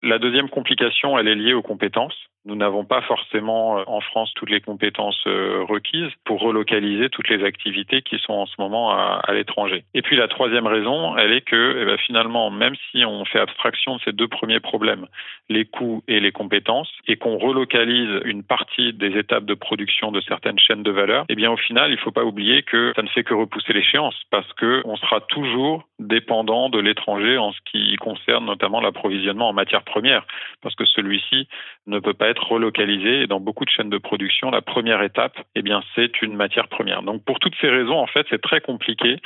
La 0.03 0.19
deuxième 0.19 0.49
complication, 0.49 1.17
elle 1.17 1.27
est 1.27 1.35
liée 1.35 1.53
aux 1.53 1.61
compétences. 1.61 2.17
Nous 2.45 2.55
n'avons 2.55 2.85
pas 2.85 3.01
forcément 3.01 3.79
euh, 3.79 3.83
en 3.87 4.01
France 4.01 4.31
toutes 4.35 4.51
les 4.51 4.61
compétences 4.61 5.21
euh, 5.25 5.63
requises 5.67 6.11
pour 6.25 6.41
relocaliser 6.41 7.09
toutes 7.09 7.29
les 7.29 7.43
activités 7.43 8.03
qui 8.03 8.19
sont 8.19 8.33
en 8.33 8.45
ce 8.45 8.53
moment 8.59 8.91
à, 8.91 9.21
l'étranger. 9.33 9.83
Et 9.93 10.01
puis 10.01 10.15
la 10.15 10.27
troisième 10.27 10.67
raison, 10.67 11.17
elle 11.17 11.33
est 11.33 11.41
que 11.41 11.79
eh 11.81 11.85
ben, 11.85 11.97
finalement, 11.97 12.51
même 12.51 12.75
si 12.91 13.03
on 13.03 13.25
fait 13.25 13.39
abstraction 13.39 13.95
de 13.95 14.01
ces 14.01 14.11
deux 14.11 14.27
premiers 14.27 14.59
problèmes, 14.59 15.07
les 15.49 15.65
coûts 15.65 16.03
et 16.07 16.19
les 16.19 16.31
compétences, 16.31 16.91
et 17.07 17.17
qu'on 17.17 17.37
relocalise 17.37 18.21
une 18.25 18.43
partie 18.43 18.93
des 18.93 19.17
étapes 19.17 19.45
de 19.45 19.55
production 19.55 20.11
de 20.11 20.21
certaines 20.21 20.59
chaînes 20.59 20.83
de 20.83 20.91
valeur, 20.91 21.25
eh 21.29 21.35
bien 21.35 21.51
au 21.51 21.57
final, 21.57 21.89
il 21.89 21.95
ne 21.95 21.99
faut 21.99 22.11
pas 22.11 22.23
oublier 22.23 22.63
que 22.63 22.93
ça 22.95 23.01
ne 23.01 23.07
fait 23.07 23.23
que 23.23 23.33
repousser 23.33 23.73
l'échéance 23.73 24.15
parce 24.29 24.51
que 24.53 24.81
on 24.85 24.95
sera 24.97 25.21
toujours 25.21 25.87
dépendant 25.99 26.69
de 26.69 26.79
l'étranger 26.79 27.37
en 27.37 27.51
ce 27.51 27.59
qui 27.65 27.95
concerne 27.95 28.45
notamment 28.45 28.81
l'approvisionnement 28.81 29.49
en 29.49 29.53
matières 29.53 29.83
premières, 29.83 30.25
parce 30.61 30.75
que 30.75 30.85
celui-ci 30.85 31.47
ne 31.87 31.99
peut 31.99 32.13
pas 32.13 32.29
être 32.29 32.47
relocalisé. 32.47 33.21
Et 33.21 33.27
dans 33.27 33.39
beaucoup 33.39 33.65
de 33.65 33.69
chaînes 33.69 33.89
de 33.89 33.97
production, 33.97 34.49
la 34.51 34.61
première 34.61 35.01
étape, 35.01 35.37
eh 35.55 35.61
bien, 35.61 35.81
c'est 35.95 36.21
une 36.21 36.35
matière 36.35 36.67
première. 36.67 37.03
Donc, 37.03 37.23
pour 37.23 37.39
toutes 37.39 37.55
ces 37.61 37.69
raisons, 37.69 37.97
en 37.97 38.07
fait, 38.07 38.25
c'est 38.29 38.41
très 38.41 38.61
compliqué 38.61 39.17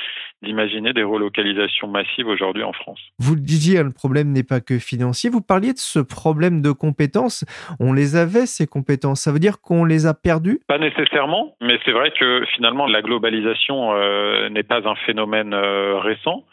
d'imaginer 0.42 0.92
des 0.92 1.02
relocalisations 1.02 1.88
massives 1.88 2.26
aujourd'hui 2.26 2.62
en 2.62 2.72
France. 2.72 3.00
Vous 3.18 3.34
le 3.34 3.40
disiez, 3.40 3.78
hein, 3.78 3.84
le 3.84 3.92
problème 3.92 4.32
n'est 4.32 4.42
pas 4.42 4.60
que 4.60 4.78
financier. 4.78 5.30
Vous 5.30 5.42
parliez 5.42 5.72
de 5.72 5.78
ce 5.78 5.98
problème 5.98 6.62
de 6.62 6.72
compétences. 6.72 7.44
On 7.78 7.92
les 7.92 8.16
avait, 8.16 8.46
ces 8.46 8.66
compétences. 8.66 9.20
Ça 9.20 9.32
veut 9.32 9.38
dire 9.38 9.60
qu'on 9.60 9.84
les 9.84 10.06
a 10.06 10.14
perdues? 10.14 10.60
Pas 10.66 10.78
nécessairement, 10.78 11.56
mais 11.60 11.78
c'est 11.84 11.92
vrai 11.92 12.12
que 12.18 12.44
finalement, 12.54 12.86
la 12.86 13.02
globalisation 13.02 13.92
euh, 13.94 14.48
n'est 14.50 14.62
pas 14.62 14.88
un 14.88 14.94
phénomène 15.06 15.54
euh, 15.54 15.98
récent 15.98 16.44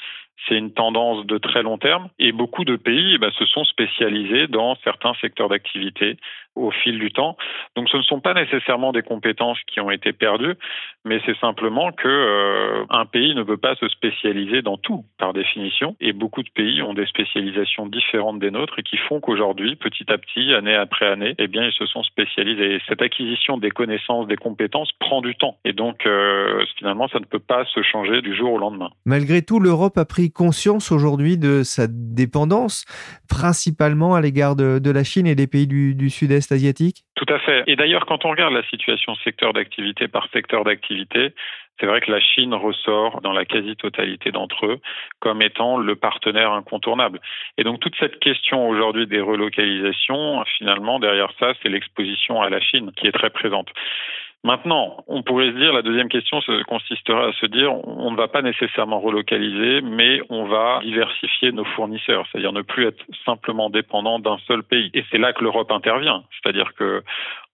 c'est 0.48 0.58
une 0.58 0.72
tendance 0.72 1.26
de 1.26 1.38
très 1.38 1.64
long 1.64 1.78
terme 1.78 2.10
et 2.20 2.32
beaucoup 2.32 2.64
de 2.64 2.76
pays 2.76 3.16
eh 3.16 3.18
ben, 3.18 3.32
se 3.32 3.46
sont 3.46 3.64
spécialisés 3.66 4.48
dans 4.48 4.76
certains 4.84 5.14
secteurs 5.16 5.50
d'activité 5.50 6.18
au 6.58 6.72
fil 6.72 7.00
du 7.00 7.12
temps. 7.12 7.38
Donc 7.76 7.90
ce 7.90 7.98
ne 7.98 8.02
sont 8.04 8.20
pas 8.20 8.34
nécessairement 8.34 8.92
des 8.92 9.04
compétences 9.04 9.60
qui 9.68 9.80
ont 9.80 9.92
été 9.92 10.14
perdues, 10.14 10.56
mais 11.06 11.22
c'est 11.26 11.38
simplement 11.38 11.92
que 11.92 12.08
euh, 12.08 12.86
un 12.90 13.06
pays 13.06 13.36
ne 13.36 13.44
peut 13.44 13.58
pas 13.58 13.76
se 13.76 13.88
spécialiser 13.88 14.62
dans 14.62 14.78
tout 14.78 15.06
par 15.18 15.34
définition 15.34 15.96
et 16.02 16.14
beaucoup 16.14 16.44
de 16.44 16.50
pays 16.50 16.82
ont 16.82 16.94
des 16.94 17.06
spécialisations 17.06 17.86
différentes 17.86 18.40
des 18.40 18.52
nôtres 18.52 18.80
et 18.80 18.84
qui 18.84 18.98
font 18.98 19.20
qu'aujourd'hui 19.20 19.76
petit 19.76 20.12
à 20.12 20.18
petit 20.18 20.54
année 20.54 20.76
après 20.76 21.08
année 21.08 21.36
eh 21.38 21.48
bien 21.48 21.66
ils 21.66 21.74
se 21.74 21.86
sont 21.86 22.04
spécialisés 22.04 22.80
cette 22.88 23.02
acquisition 23.02 23.58
des 23.58 23.72
connaissances 23.72 24.28
des 24.28 24.36
compétences 24.36 24.92
prend 25.00 25.22
du 25.22 25.36
temps 25.36 25.58
et 25.66 25.74
donc 25.74 26.06
euh, 26.06 26.64
finalement 26.78 27.08
ça 27.08 27.20
ne 27.20 27.26
peut 27.26 27.40
pas 27.40 27.66
se 27.66 27.82
changer 27.82 28.22
du 28.22 28.36
jour 28.36 28.54
au 28.54 28.58
lendemain. 28.58 28.90
Malgré 29.06 29.42
tout 29.42 29.60
l'Europe 29.60 29.98
a 29.98 30.06
pris 30.06 30.32
conscience 30.32 30.92
aujourd'hui 30.92 31.38
de 31.38 31.64
sa 31.64 31.88
dépendance 31.88 32.86
principalement 33.30 34.16
à 34.16 34.22
l'égard 34.22 34.56
de, 34.56 34.92
la 34.92 35.04
Chine 35.04 35.28
et 35.28 35.36
des 35.36 35.48
pays 35.48 35.68
du 35.68 36.10
sud-est 36.10 36.47
Tout 37.16 37.34
à 37.34 37.40
fait. 37.40 37.64
Et 37.68 37.76
d'ailleurs, 37.76 38.06
quand 38.06 38.26
on 38.26 38.30
regarde 38.30 38.54
la 38.54 38.64
situation 38.70 39.16
secteur 39.24 39.54
d'activité 39.54 40.08
par 40.08 40.30
secteur 40.32 40.64
d'activité, 40.64 41.34
c'est 41.80 41.86
vrai 41.86 42.02
que 42.02 42.12
la 42.12 42.20
Chine 42.20 42.54
ressort 42.54 43.22
dans 43.22 43.34
la 43.34 43.46
quasi-totalité 43.46 44.32
d'entre 44.32 44.66
eux 44.66 44.80
comme 45.20 45.42
étant 45.42 45.78
le 45.78 45.96
partenaire 45.96 46.52
incontournable. 46.52 47.20
Et 47.58 47.64
donc 47.64 47.80
toute 47.80 47.96
cette 48.00 48.20
question 48.20 48.68
aujourd'hui 48.68 49.06
des 49.08 49.22
relocalisations, 49.22 50.44
finalement, 50.58 51.00
derrière 51.00 51.32
ça, 51.40 51.54
c'est 51.62 51.70
l'exposition 51.70 52.42
à 52.42 52.50
la 52.50 52.60
Chine 52.60 52.92
qui 52.96 53.08
est 53.08 53.12
très 53.12 53.30
présente. 53.30 53.70
Maintenant, 54.44 55.04
on 55.08 55.24
pourrait 55.24 55.52
se 55.52 55.58
dire, 55.58 55.74
la 55.74 55.82
deuxième 55.82 56.10
question 56.10 56.40
consistera 56.68 57.28
à 57.28 57.34
se 57.34 57.46
dire, 57.48 57.74
on 57.86 58.12
ne 58.12 58.16
va 58.16 58.28
pas 58.28 58.42
nécessairement 58.42 59.00
relocaliser, 59.00 59.82
mais 59.82 60.22
on 60.30 60.46
va 60.46 60.80
diversifier 60.84 61.52
nos 61.52 61.66
fournisseurs, 61.66 62.26
c'est-à-dire 62.32 62.54
ne 62.54 62.62
plus 62.62 62.88
être 62.88 63.04
simplement 63.26 63.70
dépendant 63.70 64.20
d'un 64.20 64.38
seul 64.48 64.64
pays. 64.64 64.92
Et 64.94 65.04
c'est 65.12 65.18
là 65.18 65.34
que 65.34 65.44
l'Europe 65.44 65.72
intervient, 65.72 66.24
c'est-à-dire 66.32 66.74
que 66.76 67.04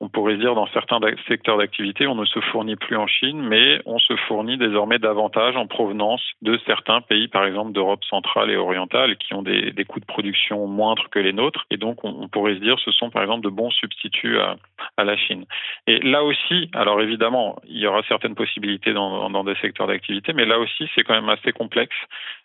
on 0.03 0.09
pourrait 0.09 0.35
dire 0.35 0.53
dans 0.53 0.67
certains 0.67 0.99
secteurs 1.29 1.57
d'activité, 1.57 2.07
on 2.07 2.15
ne 2.15 2.25
se 2.25 2.41
fournit 2.51 2.75
plus 2.75 2.97
en 2.97 3.07
Chine, 3.07 3.41
mais 3.41 3.81
on 3.85 3.99
se 3.99 4.13
fournit 4.27 4.57
désormais 4.57 4.99
davantage 4.99 5.55
en 5.55 5.65
provenance 5.65 6.21
de 6.41 6.59
certains 6.65 6.99
pays, 6.99 7.29
par 7.29 7.45
exemple 7.45 7.71
d'Europe 7.71 8.03
centrale 8.03 8.51
et 8.51 8.57
orientale, 8.57 9.15
qui 9.15 9.33
ont 9.33 9.43
des, 9.43 9.73
coûts 9.87 10.01
de 10.01 10.05
production 10.05 10.67
moindres 10.67 11.09
que 11.09 11.19
les 11.19 11.31
nôtres. 11.31 11.65
Et 11.71 11.77
donc, 11.77 12.03
on, 12.03 12.27
pourrait 12.27 12.55
se 12.55 12.59
dire, 12.59 12.77
ce 12.79 12.91
sont 12.91 13.11
par 13.11 13.21
exemple 13.21 13.45
de 13.45 13.49
bons 13.49 13.71
substituts 13.71 14.39
à, 14.39 14.57
la 15.05 15.15
Chine. 15.15 15.45
Et 15.87 15.99
là 15.99 16.25
aussi, 16.25 16.69
alors 16.73 16.99
évidemment, 16.99 17.55
il 17.65 17.77
y 17.77 17.87
aura 17.87 18.01
certaines 18.09 18.35
possibilités 18.35 18.91
dans, 18.91 19.29
dans 19.29 19.45
des 19.45 19.55
secteurs 19.61 19.87
d'activité, 19.87 20.33
mais 20.33 20.45
là 20.45 20.59
aussi, 20.59 20.89
c'est 20.93 21.03
quand 21.03 21.13
même 21.13 21.29
assez 21.29 21.53
complexe 21.53 21.95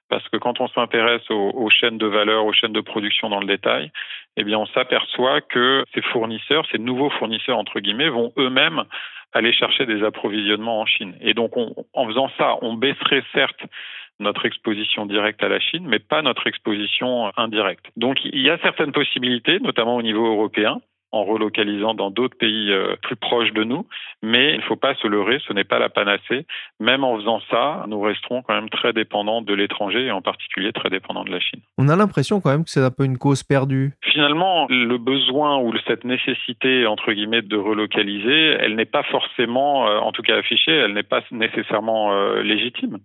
parce 0.09 0.27
que 0.29 0.37
quand 0.37 0.61
on 0.61 0.69
s'intéresse 0.69 1.29
aux, 1.31 1.71
chaînes 1.71 1.99
de 1.99 2.07
valeur, 2.07 2.45
aux 2.45 2.53
chaînes 2.53 2.73
de 2.73 2.81
production 2.81 3.29
dans 3.29 3.41
le 3.41 3.47
détail, 3.47 3.91
eh 4.37 4.45
bien, 4.45 4.59
on 4.59 4.67
s'aperçoit 4.67 5.41
que 5.41 5.85
ces 5.95 6.03
fournisseurs, 6.03 6.67
ces 6.71 6.79
nouveaux 6.79 7.11
fournisseurs 7.11 7.59
entre 7.59 7.81
guillemets, 7.81 8.09
vont 8.09 8.33
eux-mêmes 8.39 8.85
aller 9.33 9.53
chercher 9.53 9.87
des 9.87 10.03
approvisionnements 10.03 10.81
en 10.81 10.87
Chine. 10.87 11.15
Et 11.21 11.35
donc, 11.35 11.53
en 11.57 12.07
faisant 12.07 12.31
ça, 12.39 12.57
on 12.63 12.75
baisserait 12.75 13.25
certes 13.35 13.61
notre 14.21 14.47
exposition 14.47 15.07
directe 15.07 15.43
à 15.43 15.49
la 15.49 15.61
Chine, 15.61 15.87
mais 15.87 15.99
pas 15.99 16.23
notre 16.23 16.47
exposition 16.47 17.31
indirecte. 17.37 17.87
Donc 17.97 18.19
il 18.25 18.41
y 18.41 18.51
a 18.51 18.59
certaines 18.59 18.93
possibilités, 18.93 19.61
notamment 19.61 19.97
au 19.97 20.03
niveau 20.03 20.27
européen, 20.27 20.81
en 21.13 21.25
relocalisant 21.25 21.95
dans 21.95 22.11
d'autres 22.11 22.37
pays 22.37 22.71
euh, 22.71 22.97
plus 23.03 23.17
proches 23.17 23.53
de 23.53 23.65
nous. 23.65 23.87
Mais 24.23 24.53
il 24.55 24.59
ne 24.59 24.63
faut 24.63 24.77
pas 24.77 24.95
se 24.97 25.07
leurrer, 25.07 25.39
ce 25.47 25.53
n'est 25.53 25.65
pas 25.65 25.79
la 25.79 25.89
panacée. 25.89 26.47
Même 26.81 27.05
en 27.05 27.17
faisant 27.17 27.41
ça, 27.51 27.85
nous 27.89 28.01
resterons 28.01 28.43
quand 28.43 28.55
même 28.55 28.69
très 28.69 28.93
dépendants 28.93 29.43
de 29.43 29.55
l'étranger 29.55 30.07
et 30.07 30.11
en 30.11 30.23
particulier 30.23 30.73
très 30.73 30.91
dépendants 30.91 31.25
de 31.25 31.31
la 31.31 31.41
Chine. 31.41 31.61
On 31.79 31.89
a 31.89 31.97
l'impression 31.97 32.41
quand 32.41 32.51
même 32.51 32.65
que 32.65 32.71
c'est 32.71 32.85
un 32.85 32.91
peu 32.91 33.05
une 33.05 33.19
cause 33.19 33.43
perdue. 33.43 33.93
Finalement, 34.03 34.67
le 34.69 34.99
besoin 34.99 35.59
ou 35.59 35.73
cette 35.87 36.05
nécessité, 36.05 36.87
entre 36.87 37.13
guillemets, 37.13 37.43
de 37.43 37.57
relocaliser, 37.57 38.57
elle 38.61 38.75
n'est 38.75 38.85
pas 38.85 39.03
forcément, 39.05 39.89
euh, 39.89 39.99
en 39.99 40.13
tout 40.13 40.23
cas 40.23 40.37
affichée, 40.37 40.73
elle 40.73 40.95
n'est 40.95 41.03
pas 41.03 41.23
nécessairement 41.31 42.13
euh, 42.13 42.43
légitime. 42.43 42.99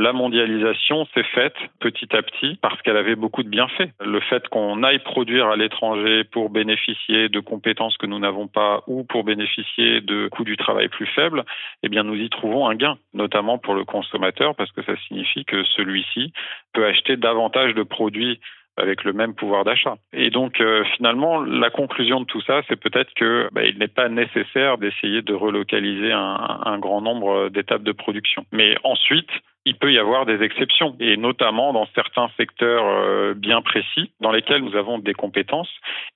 La 0.00 0.12
mondialisation 0.12 1.06
s'est 1.12 1.24
faite 1.24 1.56
petit 1.80 2.14
à 2.14 2.22
petit 2.22 2.56
parce 2.62 2.80
qu'elle 2.82 2.96
avait 2.96 3.16
beaucoup 3.16 3.42
de 3.42 3.48
bienfaits. 3.48 3.90
Le 4.00 4.20
fait 4.20 4.46
qu'on 4.46 4.84
aille 4.84 5.00
produire 5.00 5.48
à 5.48 5.56
l'étranger 5.56 6.22
pour 6.22 6.50
bénéficier 6.50 7.28
de 7.28 7.40
compétences 7.40 7.96
que 7.96 8.06
nous 8.06 8.20
n'avons 8.20 8.46
pas 8.46 8.84
ou 8.86 9.02
pour 9.02 9.24
bénéficier 9.24 10.00
de 10.00 10.28
coûts 10.28 10.44
du 10.44 10.56
travail 10.56 10.86
plus 10.86 11.06
faibles, 11.06 11.42
eh 11.82 11.88
bien 11.88 12.04
nous 12.04 12.14
y 12.14 12.30
trouvons 12.30 12.68
un 12.68 12.76
gain, 12.76 12.96
notamment 13.12 13.58
pour 13.58 13.74
le 13.74 13.84
consommateur 13.84 14.54
parce 14.54 14.70
que 14.70 14.84
ça 14.84 14.94
signifie 15.08 15.44
que 15.44 15.64
celui-ci 15.64 16.32
peut 16.74 16.86
acheter 16.86 17.16
davantage 17.16 17.74
de 17.74 17.82
produits 17.82 18.38
avec 18.76 19.02
le 19.02 19.12
même 19.12 19.34
pouvoir 19.34 19.64
d'achat. 19.64 19.96
Et 20.12 20.30
donc 20.30 20.60
euh, 20.60 20.84
finalement, 20.94 21.40
la 21.40 21.70
conclusion 21.70 22.20
de 22.20 22.26
tout 22.26 22.40
ça, 22.42 22.62
c'est 22.68 22.78
peut-être 22.78 23.12
que 23.14 23.48
bah, 23.50 23.64
il 23.64 23.76
n'est 23.78 23.88
pas 23.88 24.08
nécessaire 24.08 24.78
d'essayer 24.78 25.22
de 25.22 25.34
relocaliser 25.34 26.12
un, 26.12 26.60
un 26.64 26.78
grand 26.78 27.00
nombre 27.00 27.48
d'étapes 27.48 27.82
de 27.82 27.90
production. 27.90 28.44
Mais 28.52 28.76
ensuite, 28.84 29.30
il 29.64 29.76
peut 29.76 29.92
y 29.92 29.98
avoir 29.98 30.24
des 30.24 30.42
exceptions, 30.42 30.96
et 31.00 31.16
notamment 31.16 31.72
dans 31.72 31.86
certains 31.94 32.30
secteurs 32.36 32.84
euh, 32.86 33.34
bien 33.34 33.60
précis 33.60 34.12
dans 34.20 34.32
lesquels 34.32 34.62
nous 34.62 34.76
avons 34.76 34.98
des 34.98 35.12
compétences 35.12 35.68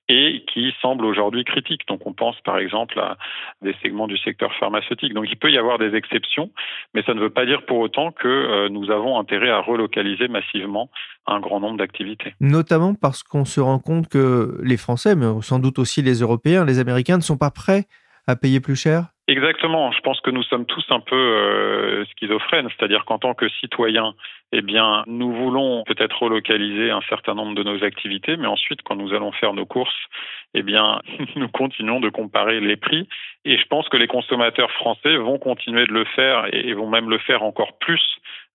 et 0.09 0.43
qui 0.51 0.73
semblent 0.81 1.05
aujourd'hui 1.05 1.43
critiques. 1.43 1.87
Donc 1.87 2.05
on 2.07 2.13
pense 2.13 2.39
par 2.41 2.57
exemple 2.57 2.99
à 2.99 3.17
des 3.61 3.75
segments 3.81 4.07
du 4.07 4.17
secteur 4.17 4.51
pharmaceutique. 4.59 5.13
Donc 5.13 5.25
il 5.29 5.37
peut 5.37 5.51
y 5.51 5.57
avoir 5.57 5.77
des 5.77 5.95
exceptions, 5.95 6.51
mais 6.93 7.03
ça 7.03 7.13
ne 7.13 7.19
veut 7.19 7.29
pas 7.29 7.45
dire 7.45 7.65
pour 7.65 7.77
autant 7.79 8.11
que 8.11 8.27
euh, 8.27 8.69
nous 8.69 8.89
avons 8.89 9.19
intérêt 9.19 9.49
à 9.49 9.59
relocaliser 9.59 10.27
massivement 10.27 10.89
un 11.27 11.39
grand 11.39 11.59
nombre 11.59 11.77
d'activités. 11.77 12.33
Notamment 12.39 12.95
parce 12.95 13.23
qu'on 13.23 13.45
se 13.45 13.59
rend 13.59 13.79
compte 13.79 14.09
que 14.09 14.57
les 14.63 14.77
Français, 14.77 15.15
mais 15.15 15.27
sans 15.41 15.59
doute 15.59 15.79
aussi 15.79 16.01
les 16.01 16.21
Européens, 16.21 16.65
les 16.65 16.79
Américains 16.79 17.17
ne 17.17 17.21
sont 17.21 17.37
pas 17.37 17.51
prêts 17.51 17.85
à 18.25 18.35
payer 18.35 18.59
plus 18.59 18.75
cher 18.75 19.12
Exactement. 19.29 19.91
Je 19.93 20.01
pense 20.01 20.19
que 20.19 20.31
nous 20.31 20.43
sommes 20.43 20.65
tous 20.65 20.85
un 20.89 20.99
peu 20.99 21.15
euh, 21.15 22.05
schizophrènes, 22.11 22.67
c'est-à-dire 22.69 23.05
qu'en 23.05 23.19
tant 23.19 23.33
que 23.33 23.47
citoyens, 23.47 24.13
eh 24.51 24.61
bien, 24.61 25.03
nous 25.07 25.31
voulons 25.31 25.83
peut-être 25.85 26.21
relocaliser 26.21 26.91
un 26.91 26.99
certain 27.07 27.33
nombre 27.33 27.55
de 27.55 27.63
nos 27.63 27.85
activités, 27.85 28.35
mais 28.35 28.47
ensuite, 28.47 28.81
quand 28.83 28.97
nous 28.97 29.13
allons 29.13 29.31
faire 29.31 29.53
nos 29.53 29.65
courses, 29.65 30.07
eh 30.53 30.61
bien, 30.61 30.99
nous 31.37 31.47
continuons 31.47 32.01
de 32.01 32.09
comparer 32.09 32.59
les 32.59 32.75
prix. 32.75 33.07
Et 33.45 33.57
je 33.57 33.65
pense 33.67 33.87
que 33.87 33.95
les 33.95 34.07
consommateurs 34.07 34.71
français 34.71 35.15
vont 35.15 35.39
continuer 35.39 35.87
de 35.87 35.93
le 35.93 36.03
faire 36.03 36.53
et 36.53 36.73
vont 36.73 36.89
même 36.89 37.09
le 37.09 37.17
faire 37.17 37.43
encore 37.43 37.77
plus 37.79 38.01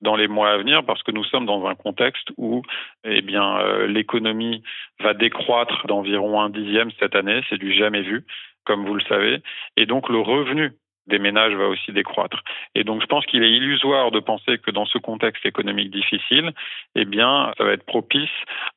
dans 0.01 0.17
les 0.17 0.29
mois 0.29 0.51
à 0.51 0.59
venir 0.59 0.85
parce 0.85 1.03
que 1.03 1.11
nous 1.11 1.25
sommes 1.25 1.47
dans 1.47 1.67
un 1.67 1.75
contexte 1.75 2.29
où 2.37 2.63
eh 3.05 3.21
bien 3.21 3.59
euh, 3.59 3.87
l'économie 3.89 4.63
va 5.01 5.13
décroître 5.13 5.87
d'environ 5.89 6.41
un 6.41 6.51
dixième 6.51 6.91
cette 7.01 7.17
année, 7.17 7.41
c'est 7.49 7.59
du 7.59 7.73
jamais 7.73 8.03
vu 8.03 8.25
comme 8.69 8.87
vous 8.87 8.95
le 8.95 9.05
savez, 9.09 9.43
et 9.77 9.87
donc 9.87 10.09
le 10.09 10.21
revenu 10.21 10.73
des 11.09 11.19
ménages 11.19 11.55
va 11.55 11.69
aussi 11.69 11.91
décroître. 11.93 12.43
Et 12.75 12.85
donc, 12.85 13.01
je 13.01 13.07
pense 13.07 13.25
qu'il 13.27 13.43
est 13.43 13.51
illusoire 13.51 14.11
de 14.11 14.21
penser 14.21 14.59
que 14.59 14.71
dans 14.71 14.85
ce 14.85 14.99
contexte 14.99 15.45
économique 15.47 15.91
difficile, 15.91 16.53
eh 16.95 17.05
bien, 17.05 17.53
ça 17.57 17.65
va 17.65 17.73
être 17.73 17.87
propice 17.87 18.29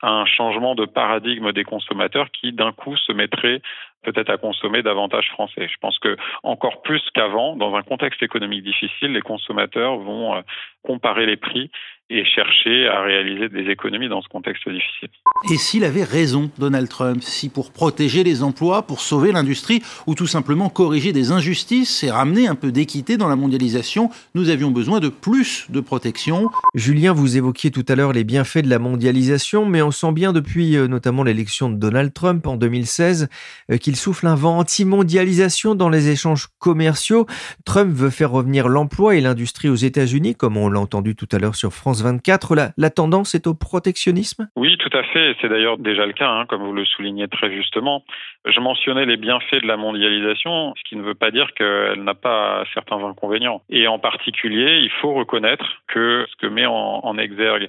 à 0.02 0.12
un 0.12 0.26
changement 0.26 0.74
de 0.74 0.86
paradigme 0.86 1.52
des 1.52 1.66
consommateurs 1.66 2.32
qui, 2.32 2.54
d'un 2.54 2.72
coup, 2.72 2.96
se 2.96 3.12
mettraient 3.12 3.62
peut-être 4.04 4.30
à 4.30 4.38
consommer 4.38 4.82
davantage 4.82 5.30
français. 5.30 5.68
Je 5.68 5.78
pense 5.80 5.98
que 6.00 6.18
encore 6.44 6.82
plus 6.82 7.02
qu'avant, 7.14 7.56
dans 7.56 7.76
un 7.76 7.84
contexte 7.84 8.24
économique 8.24 8.64
difficile, 8.64 9.14
les 9.14 9.22
consommateurs 9.22 9.98
vont 9.98 10.36
euh, 10.36 10.42
comparer 10.84 11.26
les 11.26 11.38
prix 11.38 11.70
et 12.12 12.26
chercher 12.26 12.88
à 12.88 13.02
réaliser 13.02 13.48
des 13.48 13.72
économies 13.72 14.10
dans 14.10 14.22
ce 14.22 14.28
contexte 14.28 14.68
difficile. 14.68 15.10
Et 15.52 15.58
s'il 15.58 15.86
avait 15.86 16.04
raison, 16.04 16.52
Donald 16.60 16.90
Trump, 16.90 17.22
si 17.22 17.50
pour 17.50 17.72
protéger 17.72 18.24
les 18.24 18.44
emplois, 18.44 18.86
pour 18.86 19.00
sauver 19.00 19.32
l'industrie, 19.32 19.82
ou 20.08 20.14
tout 20.14 20.28
simplement 20.28 20.70
corriger 20.70 21.14
des 21.14 21.32
injustices 21.32 22.04
et 22.04 22.12
ramener 22.12 22.48
un 22.48 22.56
peu 22.56 22.72
d'équité 22.72 23.16
dans 23.16 23.30
la 23.30 23.38
mondialisation, 23.38 24.10
nous 24.36 24.50
avions 24.50 24.72
besoin 24.72 25.00
de 25.00 25.08
plus 25.08 25.72
de 25.72 25.80
protection. 25.80 26.50
Julien, 26.76 27.14
vous 27.14 27.38
évoquiez 27.38 27.72
tout 27.72 27.86
à 27.88 27.96
l'heure 27.96 28.12
les 28.12 28.26
bienfaits 28.26 28.64
de 28.64 28.70
la 28.70 28.80
mondialisation, 28.80 29.66
mais 29.66 29.82
on 29.82 29.92
sent 29.92 30.12
bien 30.12 30.34
depuis 30.34 30.76
euh, 30.76 30.88
notamment 30.88 31.24
l'élection 31.24 31.70
de 31.70 31.76
Donald 31.76 32.14
Trump 32.14 32.46
en 32.46 32.58
2016 32.58 33.30
euh, 33.72 33.78
qu'il 33.92 33.98
souffle 33.98 34.26
un 34.28 34.36
vent 34.36 34.58
anti-mondialisation 34.60 35.76
dans 35.76 35.90
les 35.90 36.10
échanges 36.10 36.48
commerciaux. 36.60 37.26
Trump 37.66 37.92
veut 37.92 38.10
faire 38.10 38.32
revenir 38.32 38.70
l'emploi 38.70 39.16
et 39.16 39.22
l'industrie 39.22 39.68
aux 39.68 39.76
États-Unis, 39.76 40.34
comme 40.34 40.56
on 40.56 40.70
l'a 40.70 40.80
entendu 40.80 41.14
tout 41.14 41.28
à 41.34 41.40
l'heure 41.40 41.56
sur 41.56 41.74
France 41.74 42.02
24. 42.02 42.56
La, 42.56 42.70
la 42.78 42.90
tendance 42.90 43.36
est 43.36 43.48
au 43.48 43.54
protectionnisme? 43.54 44.48
Oui, 44.56 44.78
tout 44.78 44.98
à 44.98 45.04
fait. 45.04 45.36
C'est 45.42 45.50
d'ailleurs 45.50 45.78
déjà 45.78 46.06
le 46.06 46.14
cas, 46.14 46.30
hein, 46.30 46.46
comme 46.48 46.64
vous 46.64 46.72
le 46.72 46.86
soulignez 46.86 47.28
très 47.28 47.52
justement. 47.52 48.06
Je 48.46 48.60
mentionnais 48.62 49.06
les 49.06 49.18
bienfaits 49.18 49.62
de 49.62 49.68
la 49.68 49.76
mondialisation, 49.76 50.74
ce 50.78 50.90
qui 50.90 50.96
ne 50.96 51.04
veut 51.04 51.16
pas 51.16 51.32
dire 51.32 51.54
qu'elle 51.54 52.04
n'a 52.04 52.14
pas 52.14 52.64
certains 52.74 53.04
inconvénients. 53.04 53.62
Et 53.70 53.88
en 53.88 54.00
particulier, 54.00 54.80
il 54.84 54.92
faut 55.02 55.14
reconnaître 55.14 55.66
que 55.90 56.26
ce 56.32 56.36
que 56.38 56.48
met 56.48 56.66
en, 56.66 57.02
en 57.04 57.18
exergue 57.18 57.68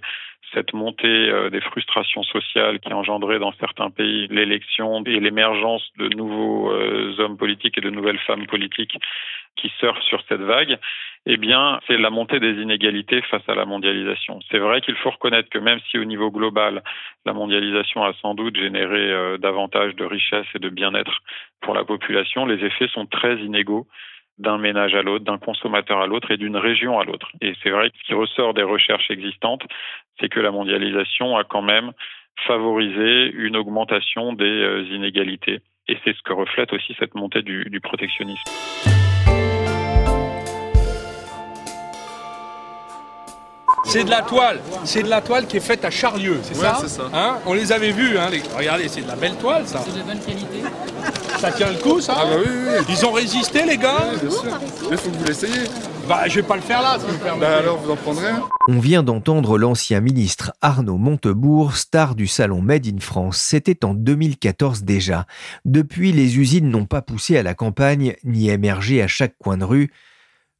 cette 0.54 0.72
montée 0.72 1.30
euh, 1.30 1.50
des 1.50 1.60
frustrations 1.60 2.22
sociales 2.22 2.80
qui 2.80 2.92
a 2.92 2.96
engendré 2.96 3.38
dans 3.38 3.52
certains 3.60 3.90
pays 3.90 4.26
l'élection 4.28 5.02
et 5.04 5.20
l'émergence 5.20 5.82
de 5.98 6.08
nouveaux 6.08 6.72
euh, 6.72 7.14
hommes 7.18 7.36
politiques 7.36 7.78
et 7.78 7.80
de 7.80 7.90
nouvelles 7.90 8.18
femmes 8.20 8.46
politiques 8.46 8.98
qui 9.56 9.70
surfent 9.78 10.02
sur 10.02 10.22
cette 10.28 10.40
vague, 10.40 10.78
eh 11.26 11.36
bien, 11.36 11.80
c'est 11.86 11.98
la 11.98 12.10
montée 12.10 12.40
des 12.40 12.54
inégalités 12.60 13.22
face 13.22 13.46
à 13.48 13.54
la 13.54 13.64
mondialisation. 13.64 14.40
C'est 14.50 14.58
vrai 14.58 14.80
qu'il 14.80 14.96
faut 14.96 15.10
reconnaître 15.10 15.50
que 15.50 15.58
même 15.58 15.78
si 15.90 15.98
au 15.98 16.04
niveau 16.04 16.30
global, 16.30 16.82
la 17.26 17.32
mondialisation 17.32 18.02
a 18.02 18.12
sans 18.14 18.34
doute 18.34 18.56
généré 18.56 19.10
euh, 19.10 19.38
davantage 19.38 19.94
de 19.94 20.04
richesse 20.04 20.46
et 20.54 20.58
de 20.58 20.68
bien-être 20.68 21.18
pour 21.60 21.74
la 21.74 21.84
population, 21.84 22.46
les 22.46 22.64
effets 22.64 22.88
sont 22.88 23.06
très 23.06 23.36
inégaux 23.36 23.86
d'un 24.38 24.58
ménage 24.58 24.94
à 24.94 25.02
l'autre, 25.02 25.24
d'un 25.24 25.38
consommateur 25.38 26.00
à 26.00 26.06
l'autre 26.06 26.30
et 26.30 26.36
d'une 26.36 26.56
région 26.56 26.98
à 26.98 27.04
l'autre. 27.04 27.28
Et 27.40 27.52
c'est 27.62 27.70
vrai 27.70 27.90
que 27.90 27.96
ce 27.98 28.04
qui 28.06 28.14
ressort 28.14 28.54
des 28.54 28.62
recherches 28.62 29.10
existantes, 29.10 29.62
c'est 30.20 30.28
que 30.28 30.40
la 30.40 30.50
mondialisation 30.50 31.36
a 31.36 31.44
quand 31.44 31.62
même 31.62 31.92
favorisé 32.46 33.30
une 33.34 33.56
augmentation 33.56 34.32
des 34.32 34.44
euh, 34.44 34.84
inégalités. 34.90 35.60
Et 35.88 35.98
c'est 36.04 36.16
ce 36.16 36.22
que 36.22 36.32
reflète 36.32 36.72
aussi 36.72 36.94
cette 36.98 37.14
montée 37.14 37.42
du, 37.42 37.64
du 37.70 37.80
protectionnisme. 37.80 38.42
C'est 43.84 44.04
de 44.04 44.10
la 44.10 44.22
toile, 44.22 44.60
c'est 44.84 45.02
de 45.02 45.08
la 45.10 45.20
toile 45.20 45.46
qui 45.46 45.56
est 45.58 45.66
faite 45.66 45.84
à 45.84 45.90
Charlieu, 45.90 46.38
c'est 46.42 46.56
Ouais, 46.56 46.66
ça. 46.88 47.02
Hein? 47.12 47.38
On 47.46 47.52
les 47.52 47.72
avait 47.72 47.90
vus, 47.90 48.16
hein, 48.16 48.30
les- 48.30 48.40
regardez, 48.56 48.88
c'est 48.88 49.02
de 49.02 49.08
la 49.08 49.16
belle 49.16 49.36
toile 49.36 49.66
ça. 49.66 49.80
C'est 49.80 49.98
de 49.98 50.04
bonne 50.06 50.20
qualité. 50.20 50.62
Ça 51.42 51.50
tient 51.50 51.72
le 51.72 51.78
coup 51.78 52.00
ça 52.00 52.14
Ah 52.16 52.24
bah 52.24 52.36
oui, 52.38 52.44
oui, 52.46 52.74
oui. 52.78 52.84
Ils 52.88 53.04
ont 53.04 53.10
résisté 53.10 53.66
les 53.66 53.76
gars 53.76 54.12
Bien 54.20 54.30
sûr. 54.30 54.60
Mais 54.88 54.96
faut 54.96 55.10
que 55.10 55.16
vous 55.16 55.24
l'essayiez. 55.24 55.64
Bah 56.08 56.28
je 56.28 56.36
vais 56.36 56.46
pas 56.46 56.54
le 56.54 56.62
faire 56.62 56.80
là 56.80 56.96
si 57.00 57.06
vous 57.06 57.14
me 57.14 57.18
permettez. 57.18 57.40
Bah 57.40 57.58
alors 57.58 57.78
vous 57.78 57.90
en 57.90 57.96
prendrez 57.96 58.28
un. 58.28 58.44
On 58.68 58.78
vient 58.78 59.02
d'entendre 59.02 59.58
l'ancien 59.58 60.00
ministre 60.00 60.52
Arnaud 60.60 60.98
Montebourg, 60.98 61.74
star 61.74 62.14
du 62.14 62.28
salon 62.28 62.62
Made 62.62 62.86
in 62.86 63.00
France. 63.00 63.38
C'était 63.38 63.84
en 63.84 63.92
2014 63.92 64.84
déjà. 64.84 65.26
Depuis, 65.64 66.12
les 66.12 66.38
usines 66.38 66.70
n'ont 66.70 66.86
pas 66.86 67.02
poussé 67.02 67.36
à 67.36 67.42
la 67.42 67.54
campagne 67.54 68.14
ni 68.22 68.48
émergé 68.48 69.02
à 69.02 69.08
chaque 69.08 69.36
coin 69.36 69.56
de 69.56 69.64
rue. 69.64 69.90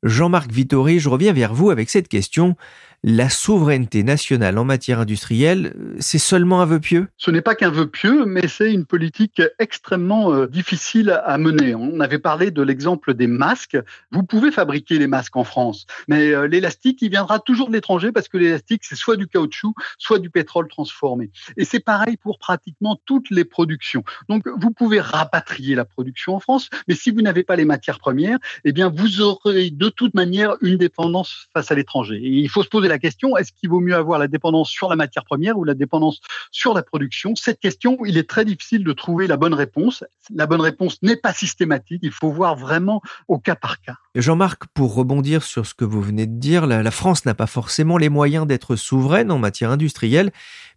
Jean-Marc 0.03 0.51
Vittori, 0.51 0.99
je 0.99 1.09
reviens 1.09 1.33
vers 1.33 1.55
vous 1.55 1.71
avec 1.71 1.91
cette 1.91 2.09
question. 2.09 2.57
La 3.05 3.29
souveraineté 3.29 4.05
nationale 4.05 4.59
en 4.59 4.65
matière 4.65 5.01
industrielle, 5.01 5.75
c'est 5.99 6.21
seulement 6.21 6.63
un 6.63 6.67
vœu 6.67 6.79
pieux? 6.79 7.09
Ce 7.17 7.33
n'est 7.33 7.41
pas 7.43 7.57
qu'un 7.57 7.73
vœu 7.73 7.89
pieux, 7.89 8.27
mais 8.27 8.47
c'est 8.47 8.73
une 8.73 8.85
politique 8.85 9.43
extrêmement 9.59 10.33
euh, 10.33 10.47
difficile 10.47 11.21
à 11.25 11.37
mener. 11.37 11.75
On 11.75 11.99
avait 11.99 12.21
parlé 12.21 12.53
de 12.53 12.63
l'exemple 12.63 13.15
des 13.15 13.27
masques. 13.27 13.77
Vous 14.13 14.23
pouvez 14.23 14.53
fabriquer 14.53 15.01
les 15.01 15.09
masques 15.09 15.37
en 15.37 15.43
France, 15.43 15.85
mais 16.07 16.33
euh, 16.33 16.47
l'élastique, 16.47 17.03
il 17.03 17.11
viendra 17.11 17.41
toujours 17.41 17.67
de 17.67 17.73
l'étranger 17.73 18.13
parce 18.13 18.29
que 18.29 18.37
l'élastique, 18.37 18.85
c'est 18.85 18.95
soit 18.95 19.17
du 19.17 19.27
caoutchouc, 19.27 19.75
soit 19.99 20.21
du 20.21 20.31
pétrole 20.31 20.69
transformé. 20.69 21.33
Et 21.57 21.65
c'est 21.65 21.81
pareil 21.81 22.17
pour 22.17 22.39
pratiquement 22.39 23.01
toutes 23.05 23.31
les 23.31 23.45
productions. 23.45 24.05
Donc, 24.29 24.45
vous 24.47 24.71
pouvez 24.71 25.01
rapatrier 25.01 25.75
la 25.75 25.85
production 25.85 26.37
en 26.37 26.39
France, 26.39 26.71
mais 26.87 26.95
si 26.95 27.11
vous 27.11 27.23
n'avez 27.23 27.43
pas 27.43 27.57
les 27.57 27.65
matières 27.65 27.99
premières, 27.99 28.39
eh 28.65 28.71
bien, 28.71 28.93
vous 28.95 29.23
aurez 29.23 29.71
de 29.71 29.89
toute 29.89 30.15
manière 30.15 30.55
une 30.61 30.77
dépendance 30.77 31.49
face 31.53 31.73
à 31.73 31.75
l'étranger. 31.75 32.21
Il 32.23 32.49
faut 32.49 32.63
se 32.63 32.69
poser 32.69 32.92
la 32.93 32.99
question, 32.99 33.37
est-ce 33.37 33.53
qu'il 33.53 33.71
vaut 33.71 33.81
mieux 33.81 33.95
avoir 33.95 34.19
la 34.19 34.29
dépendance 34.29 34.71
sur 34.71 34.89
la 34.89 34.97
matière 34.97 35.25
première 35.25 35.59
ou 35.59 35.65
la 35.65 35.75
dépendance 35.75 36.21
sur 36.51 36.75
la 36.75 36.83
production? 36.83 37.35
Cette 37.35 37.59
question, 37.59 37.99
il 38.05 38.17
est 38.19 38.29
très 38.29 38.45
difficile 38.45 38.85
de 38.85 38.93
trouver 38.93 39.27
la 39.27 39.37
bonne 39.37 39.55
réponse. 39.55 40.05
La 40.35 40.47
bonne 40.47 40.61
réponse 40.61 41.03
n'est 41.03 41.17
pas 41.17 41.33
systématique, 41.33 42.01
il 42.03 42.13
faut 42.13 42.31
voir 42.31 42.57
vraiment 42.57 43.03
au 43.29 43.39
cas 43.39 43.57
par 43.57 43.81
cas. 43.81 43.97
Jean-Marc, 44.15 44.65
pour 44.75 44.95
rebondir 44.95 45.43
sur 45.43 45.67
ce 45.67 45.75
que 45.75 45.85
vous 45.85 46.03
venez 46.03 46.27
de 46.27 46.39
dire, 46.39 46.67
la, 46.67 46.83
la 46.83 46.91
France 46.91 47.25
n'a 47.25 47.35
pas 47.35 47.47
forcément 47.47 47.99
les 47.99 48.09
moyens 48.09 48.47
d'être 48.47 48.77
souveraine 48.77 49.31
en 49.31 49.39
matière 49.39 49.71
industrielle, 49.71 50.31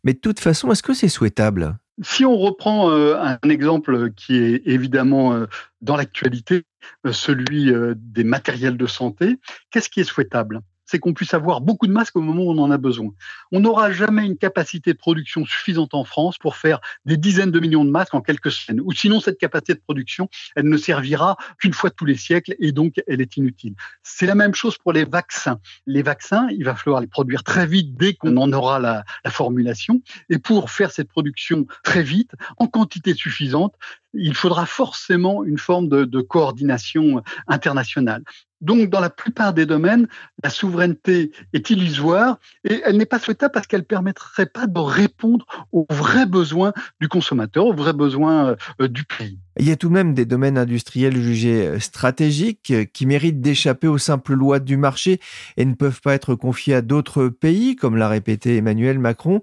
mais 0.04 0.14
de 0.14 0.20
toute 0.20 0.40
façon, 0.40 0.72
est-ce 0.72 0.84
que 0.84 0.94
c'est 0.94 1.10
souhaitable? 1.10 1.78
Si 2.02 2.26
on 2.26 2.36
reprend 2.36 2.92
euh, 2.92 3.16
un 3.18 3.50
exemple 3.50 4.12
qui 4.12 4.36
est 4.36 4.62
évidemment 4.66 5.34
euh, 5.34 5.46
dans 5.82 5.96
l'actualité, 5.96 6.64
euh, 7.06 7.14
celui 7.14 7.72
des 7.96 8.24
matériels 8.24 8.78
de 8.78 8.88
santé, 8.88 9.38
qu'est-ce 9.72 9.90
qui 9.90 10.02
est 10.02 10.06
souhaitable? 10.06 10.62
C'est 10.86 11.00
qu'on 11.00 11.14
puisse 11.14 11.34
avoir 11.34 11.62
beaucoup 11.62 11.88
de 11.88 11.92
masques 11.92 12.16
au 12.16 12.22
moment 12.22 12.44
où 12.44 12.52
on 12.52 12.58
en 12.58 12.72
a 12.72 12.78
besoin. 12.78 13.12
On 13.52 13.60
n'aura 13.60 13.92
jamais 13.92 14.26
une 14.26 14.38
capacité 14.38 14.94
de 14.94 14.98
production 14.98 15.46
suffisante 15.46 15.94
en 15.94 16.04
France 16.04 16.38
pour 16.38 16.56
faire 16.56 16.80
des 17.06 17.18
dizaines 17.18 17.52
de 17.52 17.60
millions 17.60 17.86
de 17.86 17.90
masques 17.90 18.14
en 18.14 18.22
quelques 18.22 18.52
semaines. 18.52 18.82
Ou 18.84 18.92
sinon, 18.92 19.20
cette 19.20 19.38
capacité 19.38 19.74
de 19.74 19.80
production, 19.80 20.30
elle 20.56 20.70
ne 20.70 20.78
servira 20.78 21.38
qu'une 21.60 21.74
fois 21.74 21.90
tous 21.90 22.06
les 22.06 22.16
siècles 22.16 22.56
et 22.60 22.72
donc 22.72 23.02
elle 23.08 23.22
est 23.22 23.38
inutile. 23.38 23.76
C'est 24.04 24.26
la 24.26 24.36
même 24.36 24.54
chose 24.54 24.78
pour 24.78 24.94
les 24.94 25.06
vaccins. 25.06 25.60
Les 25.86 26.04
vaccins, 26.04 26.48
il 26.52 26.64
va 26.64 26.76
falloir 26.76 27.02
les 27.02 27.08
produire 27.08 27.44
très 27.44 27.66
vite 27.66 27.96
dès 27.96 28.14
qu'on 28.14 28.36
en 28.38 28.52
aura 28.52 28.80
la, 28.80 29.06
la 29.24 29.32
formulation. 29.32 30.02
Et 30.30 30.38
pour 30.38 30.70
faire 30.70 30.92
cette 30.92 31.08
production 31.08 31.66
très 31.84 32.04
vite, 32.04 32.32
en 32.58 32.68
quantité 32.68 33.14
suffisante, 33.14 33.76
il 34.14 34.34
faudra 34.34 34.66
forcément 34.66 35.44
une 35.44 35.58
forme 35.58 35.88
de 35.88 36.22
coordination 36.22 37.22
internationale. 37.48 38.24
Donc, 38.62 38.90
dans 38.90 39.00
la 39.00 39.10
plupart 39.10 39.54
des 39.54 39.66
domaines, 39.66 40.08
la 40.44 40.50
souveraineté 40.50 41.32
est 41.54 41.70
illusoire 41.70 42.40
et 42.64 42.82
elle 42.86 42.98
n'est 42.98 43.06
pas 43.06 43.20
souhaitable 43.20 43.52
parce 43.54 43.68
qu'elle 43.68 43.82
ne 43.82 43.86
permettrait 43.86 44.46
pas 44.46 44.68
de 44.68 44.80
répondre 44.80 45.46
aux 45.72 45.86
vrais 45.90 46.26
besoins 46.26 46.74
du 47.02 47.08
consommateur, 47.08 47.66
aux 47.66 47.74
vrais 47.74 47.94
besoins 47.94 48.56
euh, 48.82 48.88
du 48.88 49.04
pays. 49.04 49.40
Il 49.58 49.68
y 49.68 49.72
a 49.72 49.78
tout 49.78 49.88
de 49.88 49.94
même 49.94 50.14
des 50.14 50.26
domaines 50.26 50.58
industriels 50.58 51.16
jugés 51.16 51.80
stratégiques 51.80 52.74
qui 52.92 53.06
méritent 53.06 53.40
d'échapper 53.40 53.88
aux 53.88 53.98
simples 53.98 54.34
lois 54.34 54.60
du 54.60 54.76
marché 54.76 55.22
et 55.56 55.64
ne 55.64 55.76
peuvent 55.76 56.02
pas 56.02 56.14
être 56.14 56.36
confiés 56.36 56.76
à 56.76 56.82
d'autres 56.82 57.30
pays, 57.30 57.78
comme 57.78 57.96
l'a 57.96 58.10
répété 58.10 58.58
Emmanuel 58.58 59.00
Macron. 59.00 59.42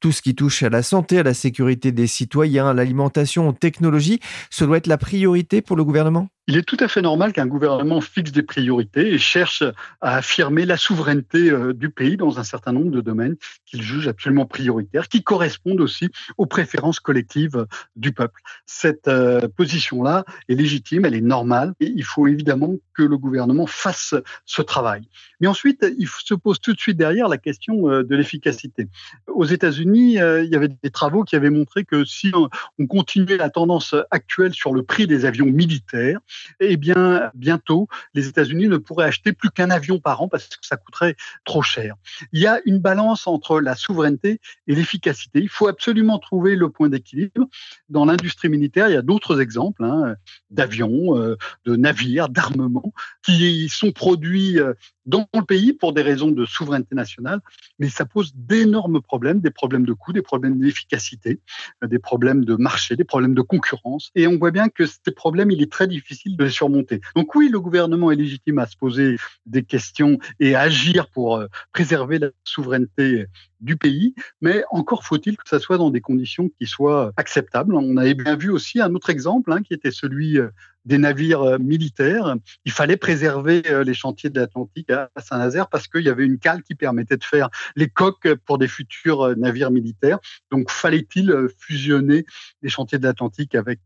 Tout 0.00 0.12
ce 0.12 0.20
qui 0.20 0.34
touche 0.34 0.62
à 0.62 0.68
la 0.68 0.82
santé, 0.82 1.18
à 1.18 1.22
la 1.22 1.32
sécurité 1.32 1.92
des 1.92 2.06
citoyens, 2.06 2.68
à 2.68 2.74
l'alimentation, 2.74 3.48
aux 3.48 3.52
technologies, 3.52 4.20
ce 4.50 4.64
doit 4.64 4.76
être 4.76 4.86
la 4.86 4.98
priorité 4.98 5.62
pour 5.62 5.76
le 5.76 5.84
gouvernement? 5.84 6.28
Il 6.46 6.58
est 6.58 6.62
tout 6.62 6.76
à 6.80 6.88
fait 6.88 7.00
normal 7.00 7.32
qu'un 7.32 7.46
gouvernement 7.46 8.02
fixe 8.02 8.30
des 8.30 8.42
priorités 8.42 9.14
et 9.14 9.18
cherche 9.18 9.62
à 10.02 10.16
affirmer 10.16 10.66
la 10.66 10.76
souveraineté 10.76 11.50
euh, 11.50 11.72
du 11.72 11.88
pays 11.88 12.18
dans 12.18 12.38
un 12.38 12.44
certain 12.44 12.72
nombre 12.72 12.90
de 12.90 13.00
domaines 13.00 13.36
qu'il 13.64 13.80
juge 13.80 14.08
absolument 14.08 14.44
prioritaires, 14.44 15.08
qui 15.08 15.22
correspondent 15.22 15.80
aussi 15.80 16.10
aux 16.36 16.44
préférences 16.44 17.00
collectives 17.00 17.66
du 17.96 18.12
peuple. 18.12 18.42
Cette 18.66 19.08
euh, 19.08 19.48
position-là 19.56 20.26
est 20.50 20.54
légitime, 20.54 21.06
elle 21.06 21.14
est 21.14 21.22
normale 21.22 21.72
et 21.80 21.86
il 21.86 22.04
faut 22.04 22.26
évidemment 22.26 22.74
que 22.92 23.02
le 23.02 23.16
gouvernement 23.16 23.66
fasse 23.66 24.14
ce 24.44 24.60
travail. 24.60 25.08
Mais 25.40 25.46
ensuite, 25.46 25.86
il 25.98 26.08
se 26.08 26.34
pose 26.34 26.60
tout 26.60 26.74
de 26.74 26.78
suite 26.78 26.98
derrière 26.98 27.28
la 27.28 27.38
question 27.38 27.88
euh, 27.88 28.04
de 28.04 28.14
l'efficacité. 28.16 28.88
Aux 29.28 29.46
États-Unis, 29.46 30.16
il 30.16 30.48
y 30.50 30.56
avait 30.56 30.68
des 30.68 30.90
travaux 30.90 31.24
qui 31.24 31.36
avaient 31.36 31.48
montré 31.48 31.84
que 31.84 32.04
si 32.04 32.32
on 32.34 32.86
continuait 32.86 33.38
la 33.38 33.48
tendance 33.48 33.94
actuelle 34.10 34.52
sur 34.52 34.74
le 34.74 34.82
prix 34.82 35.06
des 35.06 35.24
avions 35.24 35.46
militaires, 35.46 36.20
eh 36.60 36.76
bien, 36.76 37.30
bientôt, 37.34 37.88
les 38.14 38.28
États-Unis 38.28 38.68
ne 38.68 38.76
pourraient 38.76 39.06
acheter 39.06 39.32
plus 39.32 39.50
qu'un 39.50 39.70
avion 39.70 39.98
par 39.98 40.22
an 40.22 40.28
parce 40.28 40.48
que 40.48 40.66
ça 40.66 40.76
coûterait 40.76 41.16
trop 41.44 41.62
cher. 41.62 41.96
Il 42.32 42.40
y 42.40 42.46
a 42.46 42.60
une 42.64 42.78
balance 42.78 43.26
entre 43.26 43.60
la 43.60 43.74
souveraineté 43.74 44.40
et 44.66 44.74
l'efficacité. 44.74 45.40
Il 45.40 45.48
faut 45.48 45.68
absolument 45.68 46.18
trouver 46.18 46.56
le 46.56 46.70
point 46.70 46.88
d'équilibre. 46.88 47.48
Dans 47.88 48.04
l'industrie 48.04 48.48
militaire, 48.48 48.88
il 48.88 48.94
y 48.94 48.96
a 48.96 49.02
d'autres 49.02 49.40
exemples 49.40 49.84
hein, 49.84 50.16
d'avions, 50.50 51.18
euh, 51.18 51.36
de 51.64 51.76
navires, 51.76 52.28
d'armements 52.28 52.92
qui 53.22 53.68
sont 53.68 53.92
produits 53.92 54.58
euh, 54.58 54.74
dans 55.06 55.28
le 55.34 55.42
pays 55.42 55.72
pour 55.72 55.92
des 55.92 56.02
raisons 56.02 56.30
de 56.30 56.44
souveraineté 56.44 56.94
nationale, 56.94 57.40
mais 57.78 57.88
ça 57.88 58.04
pose 58.04 58.32
d'énormes 58.34 59.00
problèmes, 59.00 59.40
des 59.40 59.50
problèmes 59.50 59.84
de 59.84 59.92
coûts, 59.92 60.12
des 60.12 60.22
problèmes 60.22 60.58
d'efficacité, 60.58 61.40
euh, 61.82 61.86
des 61.86 61.98
problèmes 61.98 62.44
de 62.44 62.54
marché, 62.56 62.96
des 62.96 63.04
problèmes 63.04 63.34
de 63.34 63.42
concurrence. 63.42 64.10
Et 64.14 64.26
on 64.26 64.38
voit 64.38 64.50
bien 64.50 64.68
que 64.68 64.86
ces 64.86 65.12
problèmes, 65.14 65.50
il 65.50 65.62
est 65.62 65.70
très 65.70 65.86
difficile 65.86 66.36
de 66.36 66.44
les 66.44 66.50
surmonter. 66.50 67.00
Donc 67.16 67.34
oui, 67.34 67.48
le 67.48 67.60
gouvernement 67.60 68.10
est 68.10 68.16
légitime 68.16 68.58
à 68.58 68.66
se 68.66 68.76
poser 68.76 69.16
des 69.46 69.62
questions 69.62 70.18
et 70.40 70.54
à 70.54 70.62
agir 70.62 71.08
pour 71.08 71.36
euh, 71.36 71.46
préserver 71.72 72.18
la 72.18 72.28
souveraineté 72.44 73.26
du 73.64 73.76
pays, 73.76 74.14
mais 74.40 74.62
encore 74.70 75.04
faut-il 75.04 75.36
que 75.36 75.48
ça 75.48 75.58
soit 75.58 75.78
dans 75.78 75.90
des 75.90 76.00
conditions 76.00 76.50
qui 76.58 76.66
soient 76.66 77.12
acceptables. 77.16 77.74
On 77.74 77.96
avait 77.96 78.14
bien 78.14 78.36
vu 78.36 78.50
aussi 78.50 78.80
un 78.80 78.94
autre 78.94 79.10
exemple, 79.10 79.52
hein, 79.52 79.62
qui 79.62 79.74
était 79.74 79.90
celui 79.90 80.38
euh, 80.38 80.48
des 80.84 80.98
navires 80.98 81.42
euh, 81.42 81.58
militaires. 81.58 82.36
Il 82.66 82.72
fallait 82.72 82.98
préserver 82.98 83.62
euh, 83.70 83.84
les 83.84 83.94
chantiers 83.94 84.28
de 84.28 84.38
l'Atlantique 84.38 84.90
à 84.90 85.08
Saint-Nazaire 85.16 85.68
parce 85.68 85.88
qu'il 85.88 86.02
y 86.02 86.10
avait 86.10 86.26
une 86.26 86.38
cale 86.38 86.62
qui 86.62 86.74
permettait 86.74 87.16
de 87.16 87.24
faire 87.24 87.48
les 87.74 87.88
coques 87.88 88.34
pour 88.46 88.58
des 88.58 88.68
futurs 88.68 89.36
navires 89.36 89.70
militaires. 89.70 90.18
Donc, 90.50 90.70
fallait-il 90.70 91.34
fusionner 91.58 92.26
les 92.62 92.68
chantiers 92.68 92.98
de 92.98 93.04
l'Atlantique 93.04 93.54
avec 93.54 93.80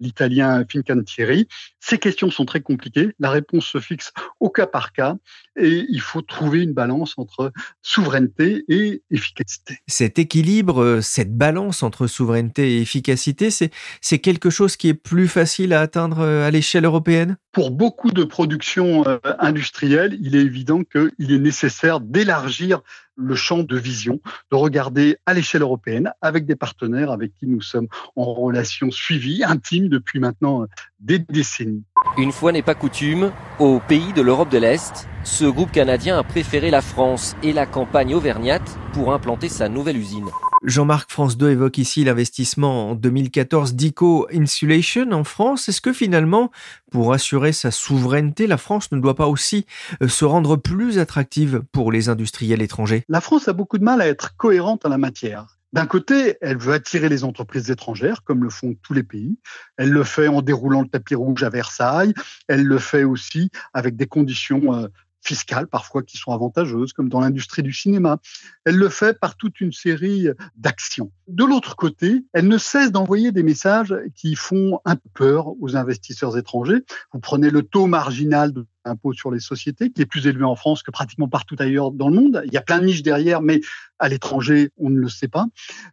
l'italien 0.00 0.64
Fincantieri? 0.68 1.48
Ces 1.80 1.98
questions 1.98 2.30
sont 2.30 2.46
très 2.46 2.60
compliquées. 2.60 3.14
La 3.18 3.30
réponse 3.30 3.66
se 3.66 3.78
fixe 3.78 4.12
au 4.40 4.48
cas 4.48 4.66
par 4.66 4.92
cas 4.92 5.16
et 5.56 5.84
il 5.88 6.00
faut 6.00 6.22
trouver 6.22 6.62
une 6.62 6.72
balance 6.72 7.14
entre 7.18 7.52
souveraineté 7.82 8.64
et 8.68 9.02
efficacité. 9.18 9.78
Cet 9.86 10.18
équilibre, 10.18 11.00
cette 11.02 11.36
balance 11.36 11.82
entre 11.82 12.06
souveraineté 12.06 12.76
et 12.76 12.80
efficacité, 12.80 13.50
c'est 13.50 14.18
quelque 14.18 14.50
chose 14.50 14.76
qui 14.76 14.88
est 14.88 14.94
plus 14.94 15.28
facile 15.28 15.72
à 15.72 15.80
atteindre 15.80 16.20
euh, 16.20 16.46
à 16.46 16.50
l'échelle 16.50 16.84
européenne? 16.84 17.36
Pour 17.52 17.70
beaucoup 17.70 18.10
de 18.10 18.24
productions 18.24 19.06
euh, 19.06 19.18
industrielles, 19.38 20.16
il 20.20 20.36
est 20.36 20.40
évident 20.40 20.82
qu'il 20.84 21.32
est 21.32 21.38
nécessaire 21.38 22.00
d'élargir 22.00 22.80
le 23.16 23.34
champ 23.34 23.64
de 23.64 23.76
vision, 23.76 24.20
de 24.52 24.56
regarder 24.56 25.16
à 25.26 25.34
l'échelle 25.34 25.62
européenne 25.62 26.12
avec 26.22 26.46
des 26.46 26.54
partenaires 26.54 27.10
avec 27.10 27.32
qui 27.34 27.46
nous 27.46 27.60
sommes 27.60 27.88
en 28.14 28.32
relation 28.32 28.92
suivie, 28.92 29.42
intime 29.44 29.88
depuis 29.88 30.20
maintenant 30.20 30.66
des 31.00 31.18
décennies. 31.18 31.82
Une 32.16 32.30
fois 32.30 32.52
n'est 32.52 32.62
pas 32.62 32.76
coutume, 32.76 33.32
au 33.58 33.80
pays 33.80 34.12
de 34.12 34.22
l'Europe 34.22 34.50
de 34.50 34.58
l'Est, 34.58 35.08
ce 35.28 35.44
groupe 35.44 35.70
canadien 35.70 36.18
a 36.18 36.22
préféré 36.22 36.70
la 36.70 36.80
France 36.80 37.36
et 37.42 37.52
la 37.52 37.66
campagne 37.66 38.14
auvergnate 38.14 38.78
pour 38.94 39.12
implanter 39.12 39.50
sa 39.50 39.68
nouvelle 39.68 39.98
usine. 39.98 40.24
Jean-Marc 40.64 41.12
France 41.12 41.36
2 41.36 41.50
évoque 41.50 41.76
ici 41.78 42.02
l'investissement 42.02 42.90
en 42.90 42.94
2014 42.94 43.74
d'Ico 43.74 44.26
Insulation 44.32 45.12
en 45.12 45.24
France. 45.24 45.68
Est-ce 45.68 45.82
que 45.82 45.92
finalement, 45.92 46.50
pour 46.90 47.12
assurer 47.12 47.52
sa 47.52 47.70
souveraineté, 47.70 48.46
la 48.46 48.56
France 48.56 48.90
ne 48.90 48.98
doit 48.98 49.14
pas 49.14 49.28
aussi 49.28 49.66
euh, 50.02 50.08
se 50.08 50.24
rendre 50.24 50.56
plus 50.56 50.98
attractive 50.98 51.62
pour 51.72 51.92
les 51.92 52.08
industriels 52.08 52.62
étrangers? 52.62 53.04
La 53.08 53.20
France 53.20 53.48
a 53.48 53.52
beaucoup 53.52 53.78
de 53.78 53.84
mal 53.84 54.00
à 54.00 54.08
être 54.08 54.34
cohérente 54.36 54.86
en 54.86 54.88
la 54.88 54.98
matière. 54.98 55.58
D'un 55.74 55.86
côté, 55.86 56.36
elle 56.40 56.56
veut 56.56 56.72
attirer 56.72 57.10
les 57.10 57.24
entreprises 57.24 57.70
étrangères, 57.70 58.22
comme 58.24 58.42
le 58.42 58.48
font 58.48 58.74
tous 58.82 58.94
les 58.94 59.02
pays. 59.02 59.38
Elle 59.76 59.90
le 59.90 60.02
fait 60.02 60.26
en 60.26 60.40
déroulant 60.40 60.80
le 60.80 60.88
tapis 60.88 61.14
rouge 61.14 61.42
à 61.42 61.50
Versailles. 61.50 62.14
Elle 62.48 62.64
le 62.64 62.78
fait 62.78 63.04
aussi 63.04 63.50
avec 63.74 63.94
des 63.94 64.06
conditions 64.06 64.74
euh, 64.74 64.88
fiscales 65.22 65.66
parfois 65.66 66.02
qui 66.02 66.16
sont 66.16 66.32
avantageuses, 66.32 66.92
comme 66.92 67.08
dans 67.08 67.20
l'industrie 67.20 67.62
du 67.62 67.72
cinéma. 67.72 68.18
Elle 68.64 68.76
le 68.76 68.88
fait 68.88 69.18
par 69.18 69.36
toute 69.36 69.60
une 69.60 69.72
série 69.72 70.28
d'actions. 70.56 71.12
De 71.26 71.44
l'autre 71.44 71.76
côté, 71.76 72.24
elle 72.32 72.48
ne 72.48 72.58
cesse 72.58 72.92
d'envoyer 72.92 73.32
des 73.32 73.42
messages 73.42 73.94
qui 74.14 74.34
font 74.34 74.80
un 74.84 74.96
peu 74.96 75.08
peur 75.14 75.48
aux 75.60 75.76
investisseurs 75.76 76.38
étrangers. 76.38 76.84
Vous 77.12 77.20
prenez 77.20 77.50
le 77.50 77.62
taux 77.62 77.86
marginal 77.86 78.52
de 78.52 78.66
impôt 78.84 79.12
sur 79.12 79.30
les 79.30 79.40
sociétés, 79.40 79.90
qui 79.90 80.02
est 80.02 80.06
plus 80.06 80.26
élevé 80.26 80.44
en 80.44 80.56
France 80.56 80.82
que 80.82 80.90
pratiquement 80.90 81.28
partout 81.28 81.56
ailleurs 81.58 81.90
dans 81.90 82.08
le 82.08 82.16
monde. 82.16 82.42
Il 82.46 82.52
y 82.52 82.56
a 82.56 82.62
plein 82.62 82.78
de 82.78 82.86
niches 82.86 83.02
derrière, 83.02 83.42
mais 83.42 83.60
à 83.98 84.08
l'étranger, 84.08 84.70
on 84.76 84.90
ne 84.90 84.98
le 84.98 85.08
sait 85.08 85.28
pas. 85.28 85.46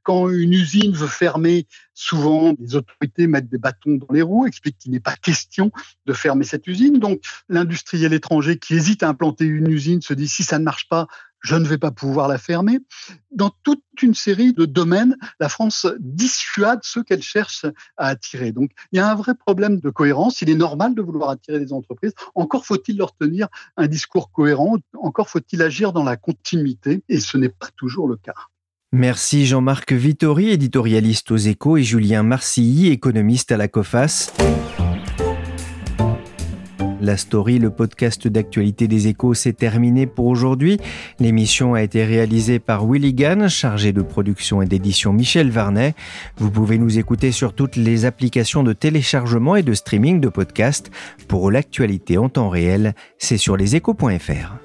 Quand 0.03 0.29
une 0.29 0.53
usine 0.53 0.93
veut 0.93 1.07
fermer, 1.07 1.67
souvent 1.93 2.53
les 2.59 2.75
autorités 2.75 3.27
mettent 3.27 3.49
des 3.49 3.57
bâtons 3.57 3.95
dans 3.95 4.13
les 4.13 4.21
roues, 4.21 4.45
expliquent 4.45 4.77
qu'il 4.77 4.91
n'est 4.91 4.99
pas 4.99 5.15
question 5.15 5.71
de 6.05 6.13
fermer 6.13 6.43
cette 6.43 6.67
usine. 6.67 6.99
Donc 6.99 7.21
l'industriel 7.49 8.13
étranger 8.13 8.57
qui 8.57 8.75
hésite 8.75 9.03
à 9.03 9.09
implanter 9.09 9.45
une 9.45 9.69
usine 9.69 10.01
se 10.01 10.13
dit 10.13 10.27
si 10.27 10.43
ça 10.43 10.59
ne 10.59 10.63
marche 10.63 10.87
pas, 10.87 11.07
je 11.45 11.55
ne 11.55 11.65
vais 11.65 11.77
pas 11.77 11.91
pouvoir 11.91 12.27
la 12.27 12.37
fermer. 12.37 12.79
Dans 13.31 13.51
toute 13.63 13.83
une 14.01 14.15
série 14.15 14.53
de 14.53 14.65
domaines, 14.65 15.15
la 15.39 15.47
France 15.47 15.87
dissuade 15.99 16.79
ceux 16.83 17.03
qu'elle 17.03 17.21
cherche 17.21 17.65
à 17.97 18.07
attirer. 18.07 18.51
Donc, 18.51 18.71
il 18.91 18.97
y 18.97 18.99
a 18.99 19.09
un 19.09 19.15
vrai 19.15 19.35
problème 19.35 19.79
de 19.79 19.89
cohérence. 19.89 20.41
Il 20.41 20.49
est 20.49 20.55
normal 20.55 20.95
de 20.95 21.01
vouloir 21.01 21.29
attirer 21.29 21.59
des 21.59 21.71
entreprises. 21.71 22.13
Encore 22.33 22.65
faut-il 22.65 22.97
leur 22.97 23.15
tenir 23.15 23.47
un 23.77 23.87
discours 23.87 24.31
cohérent. 24.31 24.77
Encore 24.97 25.29
faut-il 25.29 25.61
agir 25.61 25.93
dans 25.93 26.03
la 26.03 26.17
continuité. 26.17 27.03
Et 27.09 27.19
ce 27.19 27.37
n'est 27.37 27.49
pas 27.49 27.69
toujours 27.77 28.07
le 28.07 28.17
cas. 28.17 28.33
Merci 28.91 29.45
Jean-Marc 29.45 29.91
Vittori, 29.91 30.49
éditorialiste 30.49 31.29
aux 31.31 31.37
échos, 31.37 31.77
et 31.77 31.83
Julien 31.83 32.23
Marcilly, 32.23 32.87
économiste 32.87 33.51
à 33.51 33.57
la 33.57 33.67
COFAS. 33.67 34.31
La 37.01 37.17
story, 37.17 37.59
le 37.59 37.69
podcast 37.69 38.27
d'actualité 38.27 38.87
des 38.87 39.07
échos, 39.07 39.33
s'est 39.33 39.53
terminé 39.53 40.07
pour 40.07 40.27
aujourd'hui. 40.27 40.79
L'émission 41.19 41.73
a 41.73 41.83
été 41.83 42.05
réalisée 42.05 42.59
par 42.59 42.85
Willy 42.89 43.13
Gann, 43.13 43.49
chargé 43.49 43.91
de 43.91 44.01
production 44.01 44.61
et 44.61 44.65
d'édition 44.65 45.11
Michel 45.11 45.51
Varnet. 45.51 45.93
Vous 46.37 46.49
pouvez 46.49 46.77
nous 46.77 46.97
écouter 46.97 47.31
sur 47.31 47.53
toutes 47.53 47.75
les 47.75 48.05
applications 48.05 48.63
de 48.63 48.73
téléchargement 48.73 49.55
et 49.55 49.63
de 49.63 49.73
streaming 49.73 50.21
de 50.21 50.29
podcasts. 50.29 50.89
Pour 51.27 51.51
l'actualité 51.51 52.17
en 52.17 52.29
temps 52.29 52.49
réel, 52.49 52.95
c'est 53.17 53.37
sur 53.37 53.57
leséchos.fr. 53.57 54.64